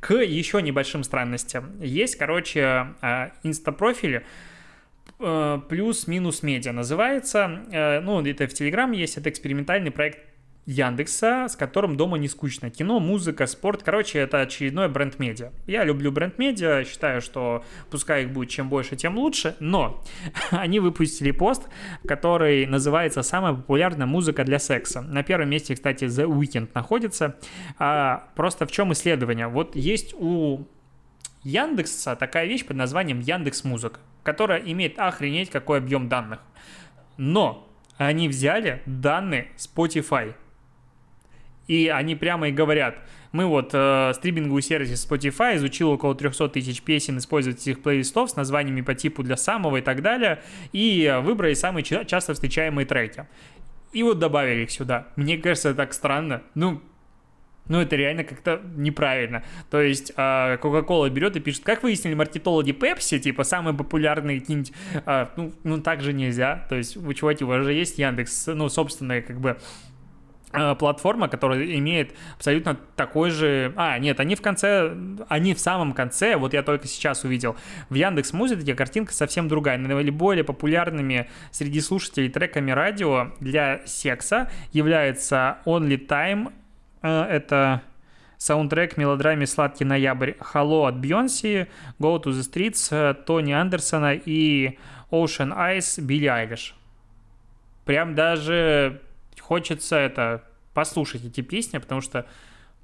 К 0.01 0.15
еще 0.15 0.63
небольшим 0.63 1.05
странностям. 1.05 1.81
Есть, 1.81 2.17
короче, 2.17 2.95
а, 3.01 3.33
инстапрофили, 3.43 4.25
э, 5.21 5.61
плюс-минус 5.69 6.43
медиа 6.43 6.73
называется. 6.73 7.63
Э, 7.71 8.01
ну, 8.01 8.25
это 8.25 8.47
в 8.47 8.55
Телеграм 8.55 8.91
есть, 8.93 9.17
это 9.17 9.31
экспериментальный 9.31 9.91
проект 9.91 10.32
Яндекса, 10.65 11.49
с 11.49 11.57
которым 11.57 11.97
дома 11.97 12.19
не 12.19 12.29
скучно. 12.29 12.71
Кино, 12.71 13.01
музыка, 13.01 13.47
спорт. 13.47 13.83
Короче, 13.83 14.21
это 14.21 14.41
очередной 14.41 14.89
бренд-медиа. 14.89 15.51
Я 15.67 15.83
люблю 15.83 16.13
бренд-медиа, 16.13 16.85
считаю, 16.85 17.21
что 17.21 17.65
пускай 17.91 18.23
их 18.23 18.31
будет 18.31 18.51
чем 18.51 18.69
больше, 18.69 18.95
тем 18.95 19.19
лучше. 19.19 19.57
Но 19.59 20.05
они 20.53 20.79
выпустили 20.79 21.33
пост, 21.33 21.69
который 22.07 22.65
называется 22.67 23.23
«Самая 23.23 23.55
популярная 23.55 24.07
музыка 24.07 24.45
для 24.45 24.61
секса». 24.61 25.01
На 25.01 25.25
первом 25.25 25.51
месте, 25.51 25.75
кстати, 25.75 26.05
The 26.05 26.27
Weeknd 26.27 26.69
находится. 26.75 27.37
А, 27.79 28.29
просто 28.37 28.65
в 28.65 28.71
чем 28.71 28.93
исследование? 28.93 29.49
Вот 29.49 29.75
есть 29.75 30.15
у 30.17 30.69
Яндекса 31.43 32.15
такая 32.15 32.47
вещь 32.47 32.65
под 32.65 32.77
названием 32.77 33.19
Яндекс 33.19 33.65
Музыка, 33.65 33.99
которая 34.23 34.61
имеет 34.61 34.97
охренеть 35.01 35.51
какой 35.51 35.79
объем 35.79 36.09
данных. 36.09 36.39
Но 37.17 37.69
они 37.97 38.29
взяли 38.29 38.81
данные 38.87 39.49
Spotify– 39.57 40.35
и 41.73 41.89
они 41.89 42.15
прямо 42.15 42.49
и 42.49 42.53
говорят, 42.53 42.99
мы 43.33 43.47
вот 43.47 43.71
э, 43.73 44.13
стриминговый 44.15 44.61
сервис 44.61 45.09
Spotify 45.09 45.57
изучил 45.57 45.91
около 45.91 46.15
300 46.15 46.51
тысяч 46.51 46.83
песен, 46.83 47.17
использовать 47.17 47.63
этих 47.63 47.83
плейлистов 47.83 48.29
с 48.29 48.37
названиями 48.37 48.83
по 48.83 48.95
типу 48.95 49.23
для 49.23 49.39
самого 49.39 49.79
и 49.79 49.81
так 49.81 50.03
далее, 50.03 50.43
и 50.73 51.19
выбрали 51.23 51.55
самые 51.55 51.83
часто 51.83 52.35
встречаемые 52.35 52.85
треки. 52.85 53.27
И 53.95 54.03
вот 54.03 54.19
добавили 54.19 54.65
их 54.65 54.71
сюда. 54.71 55.09
Мне 55.17 55.39
кажется, 55.39 55.71
это 55.71 55.79
так 55.79 55.95
странно. 55.95 56.43
Ну, 56.55 56.83
ну, 57.69 57.81
это 57.81 57.97
реально 57.97 58.25
как-то 58.25 58.61
неправильно. 58.77 59.43
То 59.71 59.81
есть 59.81 60.13
а, 60.17 60.59
Coca-Cola 60.59 61.09
берет 61.09 61.37
и 61.37 61.41
пишет, 61.41 61.65
как 61.65 61.83
выяснили 61.85 62.13
маркетологи 62.13 62.73
Pepsi, 62.73 63.19
типа, 63.19 63.45
самые 63.45 63.75
популярные 63.75 64.41
какие-нибудь... 64.41 64.73
А, 65.07 65.31
ну, 65.37 65.53
ну, 65.65 65.81
так 65.81 66.03
же 66.03 66.13
нельзя. 66.13 66.67
То 66.69 66.75
есть, 66.75 66.97
вы, 66.97 67.15
чуваки, 67.15 67.45
у 67.45 67.47
вас 67.47 67.65
же 67.65 67.73
есть 67.73 67.99
Яндекс, 67.99 68.49
ну, 68.49 68.69
собственная, 68.69 69.23
как 69.23 69.41
бы, 69.41 69.57
Э, 69.57 69.92
платформа, 70.79 71.29
которая 71.29 71.65
имеет 71.77 72.15
абсолютно 72.37 72.77
такой 72.97 73.31
же... 73.31 73.73
А, 73.77 73.99
нет, 73.99 74.21
они 74.21 74.35
в 74.35 74.43
конце, 74.43 74.95
они 75.29 75.55
в 75.55 75.59
самом 75.59 75.93
конце, 75.93 76.37
вот 76.37 76.53
я 76.53 76.63
только 76.63 76.87
сейчас 76.87 77.25
увидел, 77.25 77.57
в 77.89 77.95
Яндекс 77.95 78.33
Музыке 78.33 78.75
картинка 78.75 79.15
совсем 79.15 79.49
другая. 79.49 79.79
Наиболее 79.79 80.45
популярными 80.45 81.31
среди 81.51 81.81
слушателей 81.81 82.29
треками 82.29 82.71
радио 82.71 83.33
для 83.41 83.81
секса 83.87 84.51
является 84.73 85.59
Only 85.65 86.07
Time, 86.07 86.53
э, 87.03 87.23
это 87.23 87.83
саундтрек 88.39 88.97
мелодраме 88.97 89.47
«Сладкий 89.47 89.85
ноябрь», 89.85 90.33
«Hello» 90.53 90.89
от 90.89 90.97
Бьонси, 90.97 91.69
«Go 92.01 92.21
to 92.23 92.31
the 92.31 92.43
Streets» 92.43 92.89
э, 92.91 93.15
Тони 93.15 93.53
Андерсона 93.53 94.15
и 94.15 94.79
«Ocean 95.11 95.57
Eyes» 95.57 96.01
Билли 96.01 96.27
Айлиш. 96.27 96.75
Прям 97.85 98.15
даже 98.15 99.01
хочется 99.53 99.97
это 99.97 100.45
послушать 100.73 101.27
эти 101.27 101.43
песни, 101.43 101.77
потому 101.77 102.01
что 102.01 102.25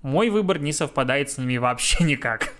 мой 0.02 0.28
выбор 0.28 0.59
не 0.59 0.74
совпадает 0.74 1.31
с 1.31 1.38
ними 1.38 1.57
вообще 1.57 2.04
никак. 2.04 2.52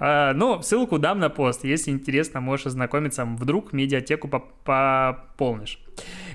А, 0.00 0.34
Но 0.34 0.56
ну, 0.56 0.62
ссылку 0.62 0.98
дам 0.98 1.18
на 1.18 1.30
пост. 1.30 1.64
Если 1.64 1.90
интересно, 1.92 2.42
можешь 2.42 2.66
ознакомиться. 2.66 3.24
Вдруг 3.24 3.72
медиатеку 3.72 4.28
пополнишь. 4.28 5.78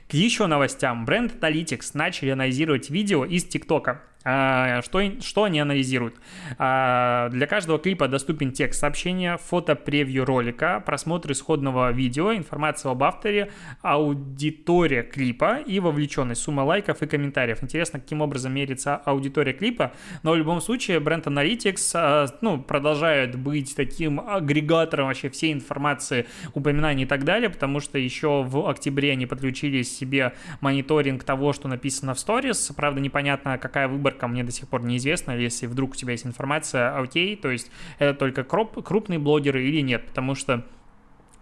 К 0.09 0.13
еще 0.15 0.47
новостям. 0.47 1.05
Бренд 1.05 1.35
Analytics 1.35 1.91
начали 1.93 2.31
анализировать 2.31 2.89
видео 2.89 3.25
из 3.25 3.43
ТикТока. 3.43 4.01
А, 4.29 4.81
что, 4.81 5.01
что 5.21 5.45
они 5.45 5.61
анализируют? 5.61 6.15
А, 6.57 7.29
для 7.29 7.47
каждого 7.47 7.79
клипа 7.79 8.09
доступен 8.09 8.51
текст 8.51 8.81
сообщения, 8.81 9.37
фото 9.37 9.73
превью 9.73 10.25
ролика, 10.25 10.83
просмотр 10.85 11.31
исходного 11.31 11.93
видео, 11.93 12.33
информация 12.33 12.91
об 12.91 13.03
авторе, 13.03 13.51
аудитория 13.81 15.03
клипа 15.03 15.59
и 15.65 15.79
вовлеченность, 15.79 16.41
сумма 16.41 16.61
лайков 16.61 17.01
и 17.01 17.07
комментариев. 17.07 17.63
Интересно, 17.63 18.01
каким 18.01 18.19
образом 18.19 18.53
мерится 18.53 18.97
аудитория 18.97 19.53
клипа, 19.53 19.93
но 20.23 20.33
в 20.33 20.35
любом 20.35 20.59
случае 20.59 20.99
бренд 20.99 21.25
Analytics 21.25 21.91
а, 21.95 22.25
ну, 22.41 22.61
продолжает 22.61 23.37
быть 23.37 23.77
таким 23.77 24.19
агрегатором 24.19 25.07
вообще 25.07 25.29
всей 25.29 25.53
информации, 25.53 26.27
упоминаний 26.53 27.05
и 27.05 27.07
так 27.07 27.23
далее, 27.23 27.49
потому 27.49 27.79
что 27.79 27.97
еще 27.97 28.43
в 28.43 28.69
октябре 28.69 29.13
они 29.13 29.25
подключили 29.25 29.83
себе 29.83 30.33
мониторинг 30.59 31.23
того, 31.23 31.53
что 31.53 31.69
написано 31.69 32.13
в 32.13 32.19
сторис. 32.19 32.73
Правда, 32.75 32.99
непонятно, 32.99 33.57
какая 33.57 33.87
выборка 33.87 34.16
ко 34.17 34.27
мне 34.27 34.43
до 34.43 34.51
сих 34.51 34.67
пор 34.67 34.83
неизвестно, 34.83 35.31
если 35.31 35.67
вдруг 35.67 35.91
у 35.91 35.95
тебя 35.95 36.11
есть 36.11 36.25
информация, 36.25 36.97
окей, 36.97 37.35
то 37.35 37.49
есть 37.49 37.71
это 37.99 38.17
только 38.17 38.43
круп, 38.43 38.83
крупные 38.83 39.19
блогеры 39.19 39.63
или 39.63 39.81
нет, 39.81 40.05
потому 40.07 40.35
что 40.35 40.65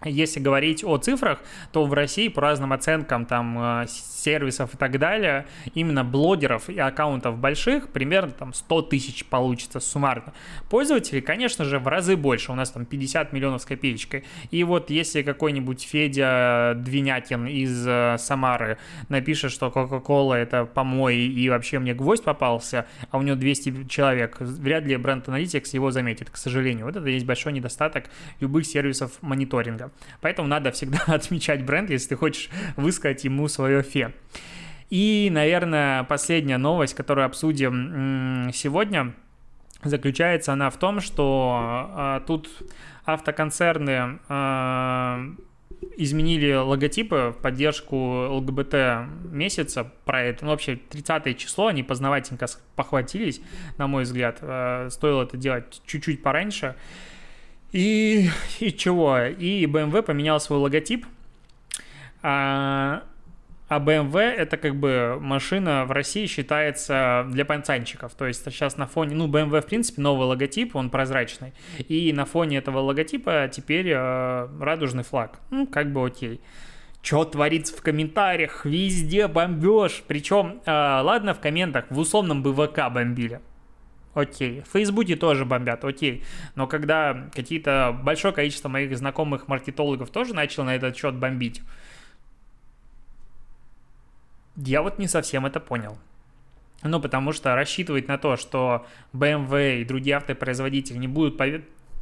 если 0.04 0.40
говорить 0.40 0.84
о 0.84 0.98
цифрах, 0.98 1.40
то 1.72 1.86
в 1.86 1.92
России 1.92 2.28
по 2.28 2.42
разным 2.42 2.72
оценкам 2.72 3.24
там 3.24 3.58
э, 3.58 3.86
сервисов 3.88 4.74
и 4.74 4.76
так 4.76 4.98
далее, 4.98 5.46
именно 5.74 6.04
блогеров 6.04 6.68
и 6.68 6.78
аккаунтов 6.78 7.38
больших 7.38 7.88
примерно 7.88 8.32
там 8.32 8.52
100 8.52 8.82
тысяч 8.82 9.24
получится 9.24 9.80
суммарно. 9.80 10.34
Пользователей, 10.68 11.22
конечно 11.22 11.64
же, 11.64 11.78
в 11.78 11.88
разы 11.88 12.16
больше, 12.16 12.52
у 12.52 12.54
нас 12.54 12.70
там 12.70 12.84
50 12.84 13.32
миллионов 13.32 13.62
с 13.62 13.64
копеечкой. 13.64 14.24
И 14.50 14.64
вот 14.64 14.90
если 14.90 15.22
какой-нибудь 15.22 15.82
Федя 15.82 16.74
Двинятин 16.76 17.46
из 17.46 17.86
э, 17.86 18.16
Самары 18.18 18.78
напишет, 19.08 19.50
что 19.50 19.68
Coca-Cola 19.68 20.34
это 20.34 20.66
помой 20.66 21.16
и 21.16 21.48
вообще 21.48 21.78
мне 21.78 21.94
гвоздь 21.94 22.22
попался, 22.22 22.86
а 23.10 23.18
у 23.18 23.22
него 23.22 23.36
200 23.36 23.88
человек, 23.88 24.36
вряд 24.40 24.84
ли 24.84 24.96
бренд 24.96 25.26
Analytics 25.26 25.70
его 25.72 25.90
заметит, 25.90 26.30
к 26.30 26.36
сожалению. 26.36 26.84
Вот 26.84 26.96
это 26.96 27.08
есть 27.08 27.24
большой 27.24 27.54
недостаток 27.54 28.04
любых 28.40 28.66
сервисов 28.66 29.12
мониторинга. 29.22 29.85
Поэтому 30.20 30.48
надо 30.48 30.70
всегда 30.72 31.00
отмечать 31.06 31.64
бренд, 31.64 31.90
если 31.90 32.10
ты 32.10 32.16
хочешь 32.16 32.50
высказать 32.76 33.24
ему 33.24 33.48
свое 33.48 33.82
фе. 33.82 34.12
И, 34.90 35.28
наверное, 35.32 36.04
последняя 36.04 36.58
новость, 36.58 36.94
которую 36.94 37.26
обсудим 37.26 38.50
сегодня, 38.52 39.14
заключается 39.82 40.52
она 40.52 40.70
в 40.70 40.78
том, 40.78 41.00
что 41.00 41.90
э, 41.96 42.20
тут 42.26 42.48
автоконцерны 43.04 44.18
э, 44.28 45.34
изменили 45.96 46.52
логотипы 46.54 47.34
в 47.36 47.40
поддержку 47.40 47.96
ЛГБТ 47.96 48.74
месяца 49.30 49.90
про 50.04 50.22
это. 50.22 50.44
Ну, 50.44 50.50
вообще, 50.52 50.76
30 50.76 51.38
число, 51.38 51.68
они 51.68 51.82
познавательненько 51.82 52.46
похватились, 52.74 53.40
на 53.78 53.86
мой 53.86 54.04
взгляд. 54.04 54.38
Э, 54.40 54.88
стоило 54.90 55.22
это 55.22 55.36
делать 55.36 55.82
чуть-чуть 55.86 56.22
пораньше. 56.22 56.76
И, 57.72 58.28
и 58.60 58.72
чего? 58.72 59.18
И 59.24 59.66
BMW 59.66 60.02
поменял 60.02 60.40
свой 60.40 60.58
логотип. 60.58 61.06
А, 62.22 63.04
а 63.68 63.78
BMW 63.80 64.18
это 64.18 64.56
как 64.56 64.76
бы 64.76 65.18
машина 65.20 65.84
в 65.84 65.92
России 65.92 66.26
считается 66.26 67.26
для 67.30 67.44
пацанчиков. 67.44 68.14
То 68.14 68.26
есть 68.26 68.44
сейчас 68.44 68.76
на 68.76 68.86
фоне, 68.86 69.14
ну, 69.14 69.28
BMW 69.28 69.60
в 69.60 69.66
принципе 69.66 70.00
новый 70.02 70.26
логотип, 70.26 70.76
он 70.76 70.90
прозрачный. 70.90 71.52
И 71.88 72.12
на 72.12 72.24
фоне 72.24 72.58
этого 72.58 72.78
логотипа 72.78 73.50
теперь 73.52 73.88
э, 73.90 74.48
радужный 74.60 75.02
флаг. 75.02 75.40
Ну, 75.50 75.66
как 75.66 75.92
бы 75.92 76.06
окей. 76.06 76.40
Что 77.02 77.24
творится 77.24 77.76
в 77.76 77.82
комментариях? 77.82 78.64
Везде 78.64 79.28
бомбеж. 79.28 80.02
Причем, 80.06 80.60
э, 80.64 80.70
ладно, 80.70 81.34
в 81.34 81.40
комментах 81.40 81.86
в 81.90 81.98
условном 81.98 82.42
БВК 82.42 82.88
бомбили 82.90 83.40
окей. 84.16 84.62
В 84.62 84.72
Фейсбуке 84.72 85.14
тоже 85.14 85.44
бомбят, 85.44 85.84
окей. 85.84 86.24
Но 86.54 86.66
когда 86.66 87.28
какие-то 87.34 87.98
большое 88.02 88.32
количество 88.32 88.68
моих 88.68 88.96
знакомых 88.96 89.46
маркетологов 89.46 90.10
тоже 90.10 90.34
начало 90.34 90.64
на 90.64 90.74
этот 90.74 90.96
счет 90.96 91.14
бомбить, 91.14 91.62
я 94.56 94.82
вот 94.82 94.98
не 94.98 95.06
совсем 95.06 95.44
это 95.44 95.60
понял. 95.60 95.98
Ну, 96.82 97.00
потому 97.00 97.32
что 97.32 97.54
рассчитывать 97.54 98.08
на 98.08 98.16
то, 98.16 98.36
что 98.36 98.86
BMW 99.12 99.82
и 99.82 99.84
другие 99.84 100.16
автопроизводители 100.16 100.96
не 100.96 101.08
будут 101.08 101.40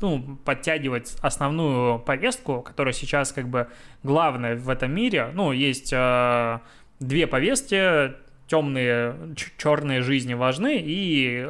ну, 0.00 0.38
подтягивать 0.44 1.16
основную 1.20 1.98
повестку, 1.98 2.62
которая 2.62 2.92
сейчас 2.92 3.32
как 3.32 3.48
бы 3.48 3.68
главная 4.02 4.56
в 4.56 4.68
этом 4.68 4.94
мире. 4.94 5.30
Ну, 5.32 5.52
есть 5.52 5.92
э, 5.92 6.60
две 7.00 7.26
повестки, 7.26 8.14
темные, 8.46 9.16
черные 9.56 10.02
жизни 10.02 10.34
важны 10.34 10.80
и 10.84 11.46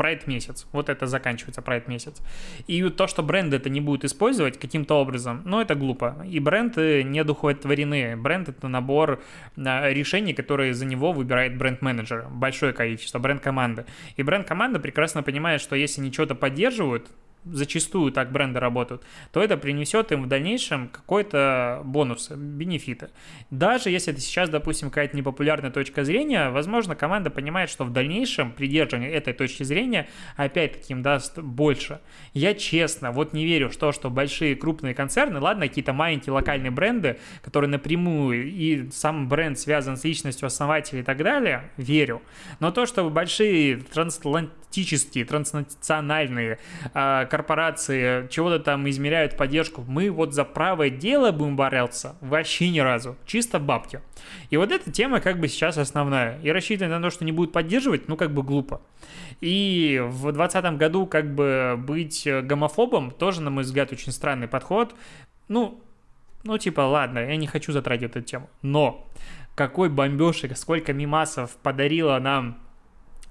Pride 0.00 0.22
месяц. 0.26 0.66
Вот 0.72 0.88
это 0.88 1.06
заканчивается 1.06 1.60
Pride 1.60 1.84
месяц. 1.88 2.22
И 2.66 2.88
то, 2.88 3.06
что 3.06 3.22
бренды 3.22 3.56
это 3.56 3.68
не 3.68 3.82
будут 3.82 4.04
использовать 4.04 4.58
каким-то 4.58 4.94
образом, 4.94 5.42
ну, 5.44 5.60
это 5.60 5.74
глупо. 5.74 6.24
И 6.26 6.40
бренды 6.40 7.02
не 7.02 7.22
духовотворены. 7.22 8.16
Бренд— 8.16 8.48
это 8.48 8.68
набор 8.68 9.22
а, 9.56 9.90
решений, 9.90 10.32
которые 10.32 10.72
за 10.72 10.86
него 10.86 11.12
выбирает 11.12 11.58
бренд-менеджер. 11.58 12.26
Большое 12.30 12.72
количество, 12.72 13.18
бренд-команды. 13.18 13.84
И 14.16 14.22
бренд-команда 14.22 14.80
прекрасно 14.80 15.22
понимает, 15.22 15.60
что 15.60 15.76
если 15.76 16.00
они 16.00 16.12
что-то 16.12 16.34
поддерживают, 16.34 17.10
зачастую 17.44 18.12
так 18.12 18.32
бренды 18.32 18.60
работают, 18.60 19.02
то 19.32 19.42
это 19.42 19.56
принесет 19.56 20.12
им 20.12 20.24
в 20.24 20.28
дальнейшем 20.28 20.88
какой-то 20.88 21.82
бонус, 21.84 22.30
бенефиты. 22.30 23.10
Даже 23.50 23.90
если 23.90 24.12
это 24.12 24.20
сейчас, 24.20 24.48
допустим, 24.48 24.90
какая-то 24.90 25.16
непопулярная 25.16 25.70
точка 25.70 26.04
зрения, 26.04 26.50
возможно, 26.50 26.94
команда 26.94 27.30
понимает, 27.30 27.70
что 27.70 27.84
в 27.84 27.92
дальнейшем 27.92 28.52
придерживание 28.52 29.10
этой 29.10 29.32
точки 29.32 29.62
зрения 29.62 30.08
опять-таки 30.36 30.92
им 30.92 31.02
даст 31.02 31.38
больше. 31.38 32.00
Я 32.34 32.54
честно 32.54 33.12
вот 33.12 33.32
не 33.32 33.44
верю 33.44 33.68
в 33.68 33.76
то, 33.76 33.92
что 33.92 34.10
большие 34.10 34.54
крупные 34.56 34.94
концерны, 34.94 35.40
ладно, 35.40 35.68
какие-то 35.68 35.92
маленькие 35.92 36.32
локальные 36.32 36.70
бренды, 36.70 37.18
которые 37.42 37.70
напрямую 37.70 38.50
и 38.50 38.90
сам 38.90 39.28
бренд 39.28 39.58
связан 39.58 39.96
с 39.96 40.04
личностью 40.04 40.46
основателя 40.46 41.00
и 41.00 41.02
так 41.02 41.18
далее, 41.18 41.70
верю. 41.76 42.22
Но 42.60 42.70
то, 42.70 42.86
что 42.86 43.08
большие 43.10 43.76
трансатлантические, 43.78 45.24
транснациональные 45.24 46.58
э, 46.94 47.26
корпорации 47.30 48.28
чего-то 48.28 48.58
там 48.58 48.88
измеряют 48.90 49.36
поддержку, 49.36 49.84
мы 49.88 50.10
вот 50.10 50.34
за 50.34 50.44
правое 50.44 50.90
дело 50.90 51.32
будем 51.32 51.56
бороться 51.56 52.16
вообще 52.20 52.70
ни 52.70 52.80
разу, 52.80 53.16
чисто 53.24 53.58
бабки. 53.58 54.00
И 54.50 54.56
вот 54.56 54.70
эта 54.70 54.92
тема 54.92 55.20
как 55.20 55.40
бы 55.40 55.48
сейчас 55.48 55.78
основная. 55.78 56.38
И 56.42 56.50
рассчитывать 56.50 56.92
на 56.92 57.00
то, 57.00 57.10
что 57.10 57.24
не 57.24 57.32
будут 57.32 57.52
поддерживать, 57.52 58.08
ну 58.08 58.16
как 58.16 58.32
бы 58.32 58.42
глупо. 58.42 58.82
И 59.40 60.02
в 60.04 60.32
2020 60.32 60.76
году 60.76 61.06
как 61.06 61.34
бы 61.34 61.76
быть 61.78 62.26
гомофобом 62.26 63.10
тоже, 63.10 63.40
на 63.40 63.50
мой 63.50 63.64
взгляд, 63.64 63.92
очень 63.92 64.12
странный 64.12 64.48
подход. 64.48 64.94
Ну, 65.48 65.82
ну 66.42 66.58
типа, 66.58 66.82
ладно, 66.82 67.20
я 67.20 67.36
не 67.36 67.46
хочу 67.46 67.72
затрагивать 67.72 68.16
эту 68.16 68.22
тему. 68.22 68.50
Но 68.60 69.08
какой 69.54 69.88
бомбежек, 69.88 70.56
сколько 70.56 70.92
мимасов 70.92 71.56
подарило 71.62 72.18
нам 72.18 72.58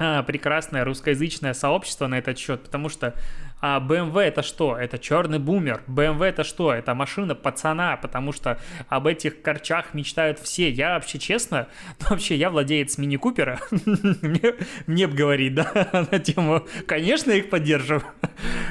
а, 0.01 0.23
прекрасное 0.23 0.85
русскоязычное 0.85 1.53
сообщество 1.53 2.07
на 2.07 2.17
этот 2.17 2.38
счет, 2.38 2.63
потому 2.63 2.88
что 2.88 3.13
а 3.62 3.80
BMW 3.80 4.22
это 4.22 4.41
что? 4.41 4.78
Это 4.78 4.98
черный 4.98 5.39
бумер. 5.39 5.82
BMW 5.88 6.26
это 6.26 6.43
что? 6.43 6.74
Это 6.74 6.93
машина 6.93 7.36
пацана, 7.36 7.98
потому 7.98 8.32
что 8.32 8.60
об 8.88 9.08
этих 9.08 9.41
корчах 9.41 9.93
мечтают 9.93 10.39
все. 10.39 10.69
Я 10.69 10.93
вообще 10.93 11.19
честно, 11.19 11.67
ну, 12.00 12.08
вообще 12.10 12.36
я 12.36 12.50
владеец 12.50 12.98
мини-купера. 12.98 13.60
мне, 13.72 14.56
мне 14.88 15.08
бы 15.08 15.15
говорить, 15.15 15.54
да, 15.56 16.08
на 16.12 16.19
тему. 16.19 16.65
Конечно, 16.88 17.32
их 17.32 17.50
поддерживаю. 17.50 18.04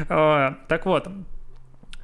так 0.09 0.87
вот, 0.87 1.07
а, 1.07 1.13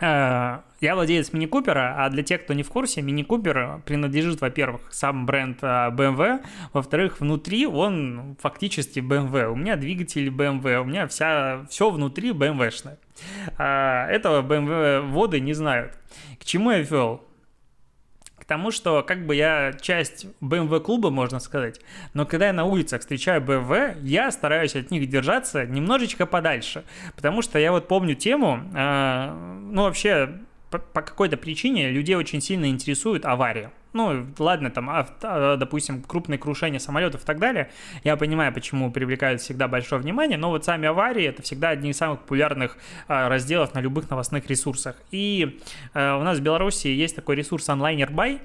я 0.00 0.62
владелец 0.94 1.32
Мини 1.32 1.46
Купера, 1.46 1.94
а 1.98 2.10
для 2.10 2.22
тех, 2.22 2.42
кто 2.44 2.52
не 2.52 2.62
в 2.62 2.68
курсе, 2.68 3.00
Мини 3.00 3.22
Купер 3.22 3.80
принадлежит, 3.86 4.40
во-первых, 4.40 4.82
сам 4.90 5.24
бренд 5.24 5.62
BMW, 5.62 6.44
во-вторых, 6.72 7.20
внутри 7.20 7.66
он 7.66 8.36
фактически 8.40 8.98
BMW. 8.98 9.46
У 9.46 9.56
меня 9.56 9.76
двигатель 9.76 10.28
BMW, 10.28 10.80
у 10.80 10.84
меня 10.84 11.06
вся, 11.06 11.64
все 11.70 11.90
внутри 11.90 12.30
BMW-шное. 12.30 12.98
А, 13.56 14.06
этого 14.08 14.42
BMW 14.42 15.00
воды 15.00 15.40
не 15.40 15.52
знают. 15.52 15.96
К 16.40 16.44
чему 16.44 16.72
я 16.72 16.80
вел? 16.80 17.22
К 18.44 18.46
тому, 18.46 18.70
что 18.70 19.02
как 19.02 19.24
бы 19.24 19.34
я 19.34 19.72
часть 19.80 20.26
BMW 20.42 20.78
клуба, 20.80 21.08
можно 21.08 21.40
сказать, 21.40 21.80
но 22.12 22.26
когда 22.26 22.48
я 22.48 22.52
на 22.52 22.64
улицах 22.66 23.00
встречаю 23.00 23.40
BMW, 23.40 23.96
я 24.02 24.30
стараюсь 24.30 24.76
от 24.76 24.90
них 24.90 25.08
держаться 25.08 25.64
немножечко 25.64 26.26
подальше, 26.26 26.84
потому 27.16 27.40
что 27.40 27.58
я 27.58 27.72
вот 27.72 27.88
помню 27.88 28.14
тему, 28.14 28.60
э, 28.74 29.58
ну 29.72 29.82
вообще 29.84 30.40
по, 30.70 30.78
какой-то 30.78 31.38
причине 31.38 31.90
людей 31.90 32.16
очень 32.16 32.42
сильно 32.42 32.66
интересует 32.66 33.24
авария. 33.24 33.72
Ну, 33.94 34.26
ладно, 34.40 34.72
там, 34.72 34.90
авто, 34.90 35.56
допустим, 35.56 36.02
крупные 36.02 36.36
крушения 36.36 36.80
самолетов 36.80 37.22
и 37.22 37.24
так 37.24 37.38
далее. 37.38 37.70
Я 38.02 38.16
понимаю, 38.16 38.52
почему 38.52 38.90
привлекают 38.90 39.40
всегда 39.40 39.68
большое 39.68 40.02
внимание, 40.02 40.36
но 40.36 40.50
вот 40.50 40.64
сами 40.64 40.88
аварии 40.88 41.24
это 41.24 41.42
всегда 41.42 41.68
одни 41.68 41.90
из 41.90 41.96
самых 41.96 42.18
популярных 42.18 42.76
а, 43.06 43.28
разделов 43.28 43.72
на 43.72 43.78
любых 43.78 44.10
новостных 44.10 44.48
ресурсах. 44.48 44.96
И 45.12 45.60
а, 45.94 46.18
у 46.18 46.24
нас 46.24 46.38
в 46.38 46.42
Беларуси 46.42 46.88
есть 46.88 47.14
такой 47.14 47.36
ресурс 47.36 47.68
Buy, 47.68 48.40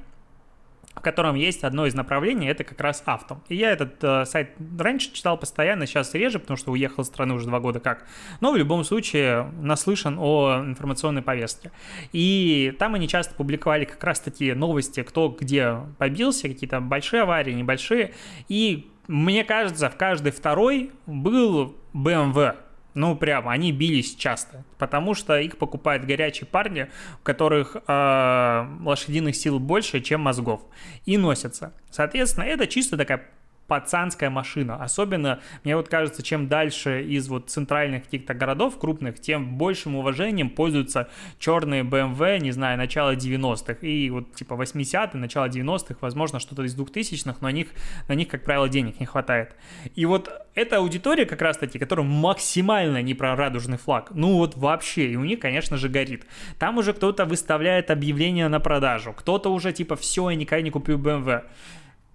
в 0.95 1.01
котором 1.01 1.35
есть 1.35 1.63
одно 1.63 1.85
из 1.85 1.93
направлений, 1.93 2.47
это 2.47 2.63
как 2.63 2.79
раз 2.81 3.01
авто. 3.05 3.41
И 3.47 3.55
я 3.55 3.71
этот 3.71 4.03
э, 4.03 4.25
сайт 4.25 4.55
раньше 4.77 5.13
читал 5.13 5.37
постоянно, 5.37 5.85
сейчас 5.85 6.13
реже, 6.13 6.39
потому 6.39 6.57
что 6.57 6.71
уехал 6.71 7.03
из 7.03 7.07
страны 7.07 7.33
уже 7.35 7.45
два 7.47 7.59
года 7.59 7.79
как. 7.79 8.05
Но 8.41 8.51
в 8.51 8.57
любом 8.57 8.83
случае 8.83 9.49
наслышан 9.61 10.17
о 10.19 10.61
информационной 10.65 11.21
повестке. 11.21 11.71
И 12.11 12.75
там 12.79 12.95
они 12.95 13.07
часто 13.07 13.33
публиковали 13.35 13.85
как 13.85 14.03
раз 14.03 14.19
такие 14.19 14.55
новости, 14.55 15.03
кто 15.03 15.29
где 15.29 15.77
побился, 15.97 16.49
какие-то 16.49 16.81
большие 16.81 17.21
аварии, 17.21 17.53
небольшие. 17.53 18.13
И 18.49 18.91
мне 19.07 19.43
кажется, 19.43 19.89
в 19.89 19.95
каждой 19.95 20.31
второй 20.31 20.91
был 21.05 21.77
BMW 21.93 22.55
ну, 22.93 23.15
прямо, 23.15 23.51
они 23.51 23.71
бились 23.71 24.15
часто, 24.15 24.63
потому 24.77 25.13
что 25.13 25.39
их 25.39 25.57
покупают 25.57 26.05
горячие 26.05 26.47
парни, 26.47 26.89
у 27.19 27.23
которых 27.23 27.75
э, 27.75 28.67
лошадиных 28.81 29.35
сил 29.35 29.59
больше, 29.59 30.01
чем 30.01 30.21
мозгов, 30.21 30.61
и 31.05 31.17
носятся. 31.17 31.73
Соответственно, 31.91 32.45
это 32.45 32.67
чисто 32.67 32.97
такая 32.97 33.29
пацанская 33.69 34.29
машина. 34.29 34.83
Особенно, 34.83 35.39
мне 35.63 35.77
вот 35.77 35.87
кажется, 35.87 36.23
чем 36.23 36.47
дальше 36.49 37.03
из 37.03 37.29
вот 37.29 37.49
центральных 37.49 38.03
каких-то 38.03 38.33
городов 38.33 38.77
крупных, 38.79 39.21
тем 39.21 39.57
большим 39.57 39.95
уважением 39.95 40.49
пользуются 40.49 41.07
черные 41.37 41.83
BMW, 41.83 42.39
не 42.39 42.51
знаю, 42.51 42.77
начала 42.77 43.13
90-х. 43.15 43.87
И 43.87 44.09
вот 44.09 44.33
типа 44.33 44.55
80-е, 44.55 45.19
начало 45.19 45.45
90-х, 45.45 45.95
возможно, 46.01 46.39
что-то 46.39 46.63
из 46.63 46.75
2000-х, 46.75 47.37
но 47.41 47.49
них, 47.51 47.67
на 48.07 48.13
них, 48.13 48.27
как 48.27 48.43
правило, 48.43 48.67
денег 48.67 48.99
не 48.99 49.05
хватает. 49.05 49.55
И 49.95 50.05
вот 50.05 50.31
эта 50.55 50.77
аудитория 50.77 51.25
как 51.25 51.41
раз-таки, 51.41 51.77
которая 51.77 52.05
максимально 52.05 53.01
не 53.03 53.13
про 53.13 53.35
радужный 53.35 53.77
флаг, 53.77 54.09
ну 54.11 54.33
вот 54.37 54.57
вообще, 54.57 55.11
и 55.11 55.15
у 55.15 55.23
них, 55.23 55.39
конечно 55.39 55.77
же, 55.77 55.89
горит. 55.89 56.25
Там 56.57 56.79
уже 56.79 56.93
кто-то 56.93 57.25
выставляет 57.25 57.91
объявление 57.91 58.47
на 58.47 58.59
продажу, 58.59 59.13
кто-то 59.13 59.53
уже 59.53 59.71
типа 59.71 59.95
все, 59.95 60.31
я 60.31 60.35
никогда 60.35 60.63
не 60.63 60.71
куплю 60.71 60.97
BMW. 60.97 61.43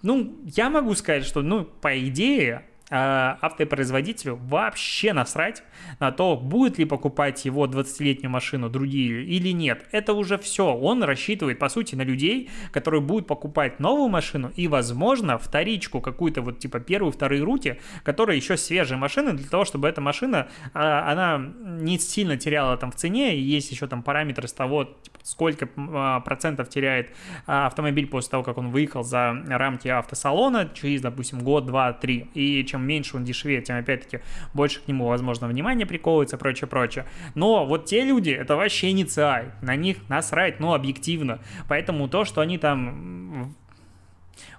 Ну, 0.05 0.37
я 0.45 0.69
могу 0.69 0.95
сказать, 0.95 1.25
что, 1.25 1.41
ну, 1.41 1.65
по 1.65 1.99
идее, 1.99 2.67
автопроизводителю 2.91 4.37
вообще 4.37 5.13
насрать 5.13 5.63
на 6.01 6.13
то, 6.13 6.37
будет 6.37 6.79
ли 6.79 6.85
покупать 6.85 7.45
его 7.45 7.67
20-летнюю 7.67 8.31
машину 8.31 8.69
другие 8.69 9.25
или 9.25 9.51
нет. 9.51 9.87
Это 9.91 10.13
уже 10.13 10.39
все. 10.39 10.67
Он 10.75 11.03
рассчитывает, 11.03 11.59
по 11.59 11.69
сути, 11.69 11.95
на 11.95 12.03
людей, 12.03 12.51
которые 12.73 13.01
будут 13.01 13.27
покупать 13.27 13.81
новую 13.81 14.09
машину 14.09 14.53
и, 14.55 14.69
возможно, 14.69 15.39
вторичку 15.39 16.01
какую-то 16.01 16.43
вот 16.43 16.59
типа 16.59 16.81
первую, 16.81 17.13
вторую 17.13 17.45
руки, 17.45 17.81
которая 18.03 18.37
еще 18.37 18.57
свежая 18.57 18.99
машина, 18.99 19.33
для 19.33 19.49
того, 19.49 19.65
чтобы 19.65 19.89
эта 19.89 20.01
машина, 20.01 20.49
а, 20.75 21.11
она 21.11 21.39
не 21.63 21.99
сильно 21.99 22.37
теряла 22.37 22.77
там 22.77 22.91
в 22.91 22.97
цене, 22.97 23.39
есть 23.39 23.71
еще 23.71 23.87
там 23.87 24.03
параметры 24.03 24.47
с 24.47 24.53
того, 24.53 24.85
типа, 24.85 25.19
сколько 25.23 25.69
а, 25.77 26.21
процентов 26.21 26.69
теряет 26.69 27.11
автомобиль 27.47 28.07
после 28.07 28.31
того, 28.31 28.43
как 28.43 28.59
он 28.59 28.71
выехал 28.71 29.03
за 29.03 29.43
рамки 29.47 29.89
автосалона 29.89 30.71
через, 30.75 31.01
допустим, 31.01 31.41
год, 31.41 31.67
два, 31.67 31.93
три. 31.93 32.29
И 32.35 32.65
чем 32.75 32.85
меньше 32.85 33.17
он 33.17 33.25
дешевее, 33.25 33.63
тем, 33.63 33.79
опять-таки, 33.79 34.21
больше 34.53 34.81
к 34.81 34.89
нему, 34.89 35.07
возможно, 35.07 35.47
внимание 35.47 35.87
приковывается, 35.87 36.37
прочее, 36.37 36.67
прочее. 36.67 37.07
Но 37.37 37.65
вот 37.65 37.85
те 37.85 38.05
люди, 38.05 38.31
это 38.31 38.57
вообще 38.57 38.93
не 38.93 39.05
ЦАЙ, 39.05 39.53
на 39.63 39.77
них 39.77 39.99
насрать, 40.09 40.59
ну, 40.59 40.75
объективно. 40.75 41.39
Поэтому 41.69 42.09
то, 42.09 42.25
что 42.25 42.41
они 42.41 42.59
там 42.59 43.55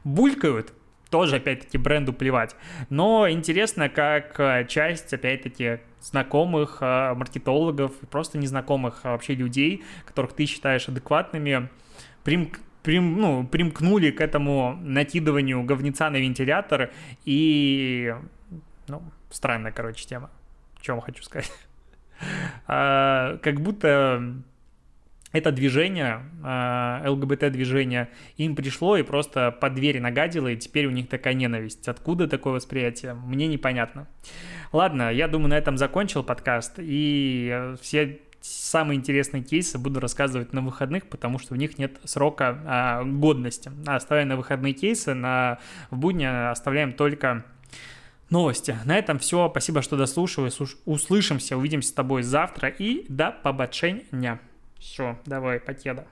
булькают, 0.05 0.73
тоже, 1.09 1.35
опять-таки, 1.37 1.77
бренду 1.77 2.13
плевать. 2.13 2.55
Но 2.89 3.29
интересно, 3.29 3.89
как 3.89 4.39
э, 4.39 4.65
часть, 4.67 5.13
опять-таки, 5.13 5.79
знакомых 6.01 6.77
э, 6.79 7.13
маркетологов, 7.15 7.91
просто 8.09 8.37
незнакомых 8.37 9.01
а 9.03 9.11
вообще 9.11 9.35
людей, 9.35 9.83
которых 10.05 10.33
ты 10.33 10.45
считаешь 10.45 10.87
адекватными, 10.87 11.69
прим 12.23 12.51
прим, 12.85 13.19
ну, 13.19 13.47
примкнули 13.47 14.11
к 14.11 14.21
этому 14.21 14.77
накидыванию 14.81 15.63
говнеца 15.63 16.09
на 16.11 16.17
вентилятор 16.17 16.91
и, 17.25 18.13
ну, 18.87 19.01
странная, 19.31 19.71
короче, 19.71 20.05
тема. 20.05 20.29
Вам 20.87 21.01
хочу 21.01 21.23
сказать? 21.23 21.51
а, 22.67 23.37
как 23.41 23.59
будто 23.59 24.35
это 25.31 25.51
движение, 25.51 26.21
а, 26.43 27.03
ЛГБТ-движение, 27.09 28.09
им 28.37 28.55
пришло 28.55 28.97
и 28.97 29.01
просто 29.03 29.51
по 29.51 29.71
двери 29.71 29.97
нагадило, 29.97 30.49
и 30.49 30.55
теперь 30.55 30.85
у 30.85 30.91
них 30.91 31.09
такая 31.09 31.33
ненависть. 31.33 31.87
Откуда 31.87 32.27
такое 32.27 32.53
восприятие? 32.53 33.15
Мне 33.15 33.47
непонятно. 33.47 34.07
Ладно, 34.71 35.11
я 35.11 35.27
думаю, 35.27 35.49
на 35.49 35.57
этом 35.57 35.77
закончил 35.77 36.23
подкаст, 36.23 36.75
и 36.77 37.73
все 37.81 38.19
самые 38.45 38.97
интересные 38.97 39.43
кейсы 39.43 39.77
буду 39.77 39.99
рассказывать 39.99 40.53
на 40.53 40.61
выходных, 40.61 41.07
потому 41.07 41.39
что 41.39 41.53
в 41.53 41.57
них 41.57 41.77
нет 41.77 41.99
срока 42.03 42.59
а, 42.65 43.03
годности. 43.03 43.71
Оставляем 43.85 44.29
на 44.29 44.37
выходные 44.37 44.73
кейсы, 44.73 45.13
на 45.13 45.59
в 45.89 45.97
будни 45.97 46.25
оставляем 46.25 46.93
только 46.93 47.45
новости. 48.29 48.77
На 48.85 48.97
этом 48.97 49.19
все. 49.19 49.49
Спасибо, 49.49 49.81
что 49.81 49.97
дослушали. 49.97 50.51
Услышимся, 50.85 51.57
увидимся 51.57 51.89
с 51.89 51.93
тобой 51.93 52.23
завтра 52.23 52.69
и 52.69 53.05
до 53.09 53.31
побачення. 53.31 54.39
Все, 54.79 55.17
давай, 55.25 55.59
покеда. 55.59 56.05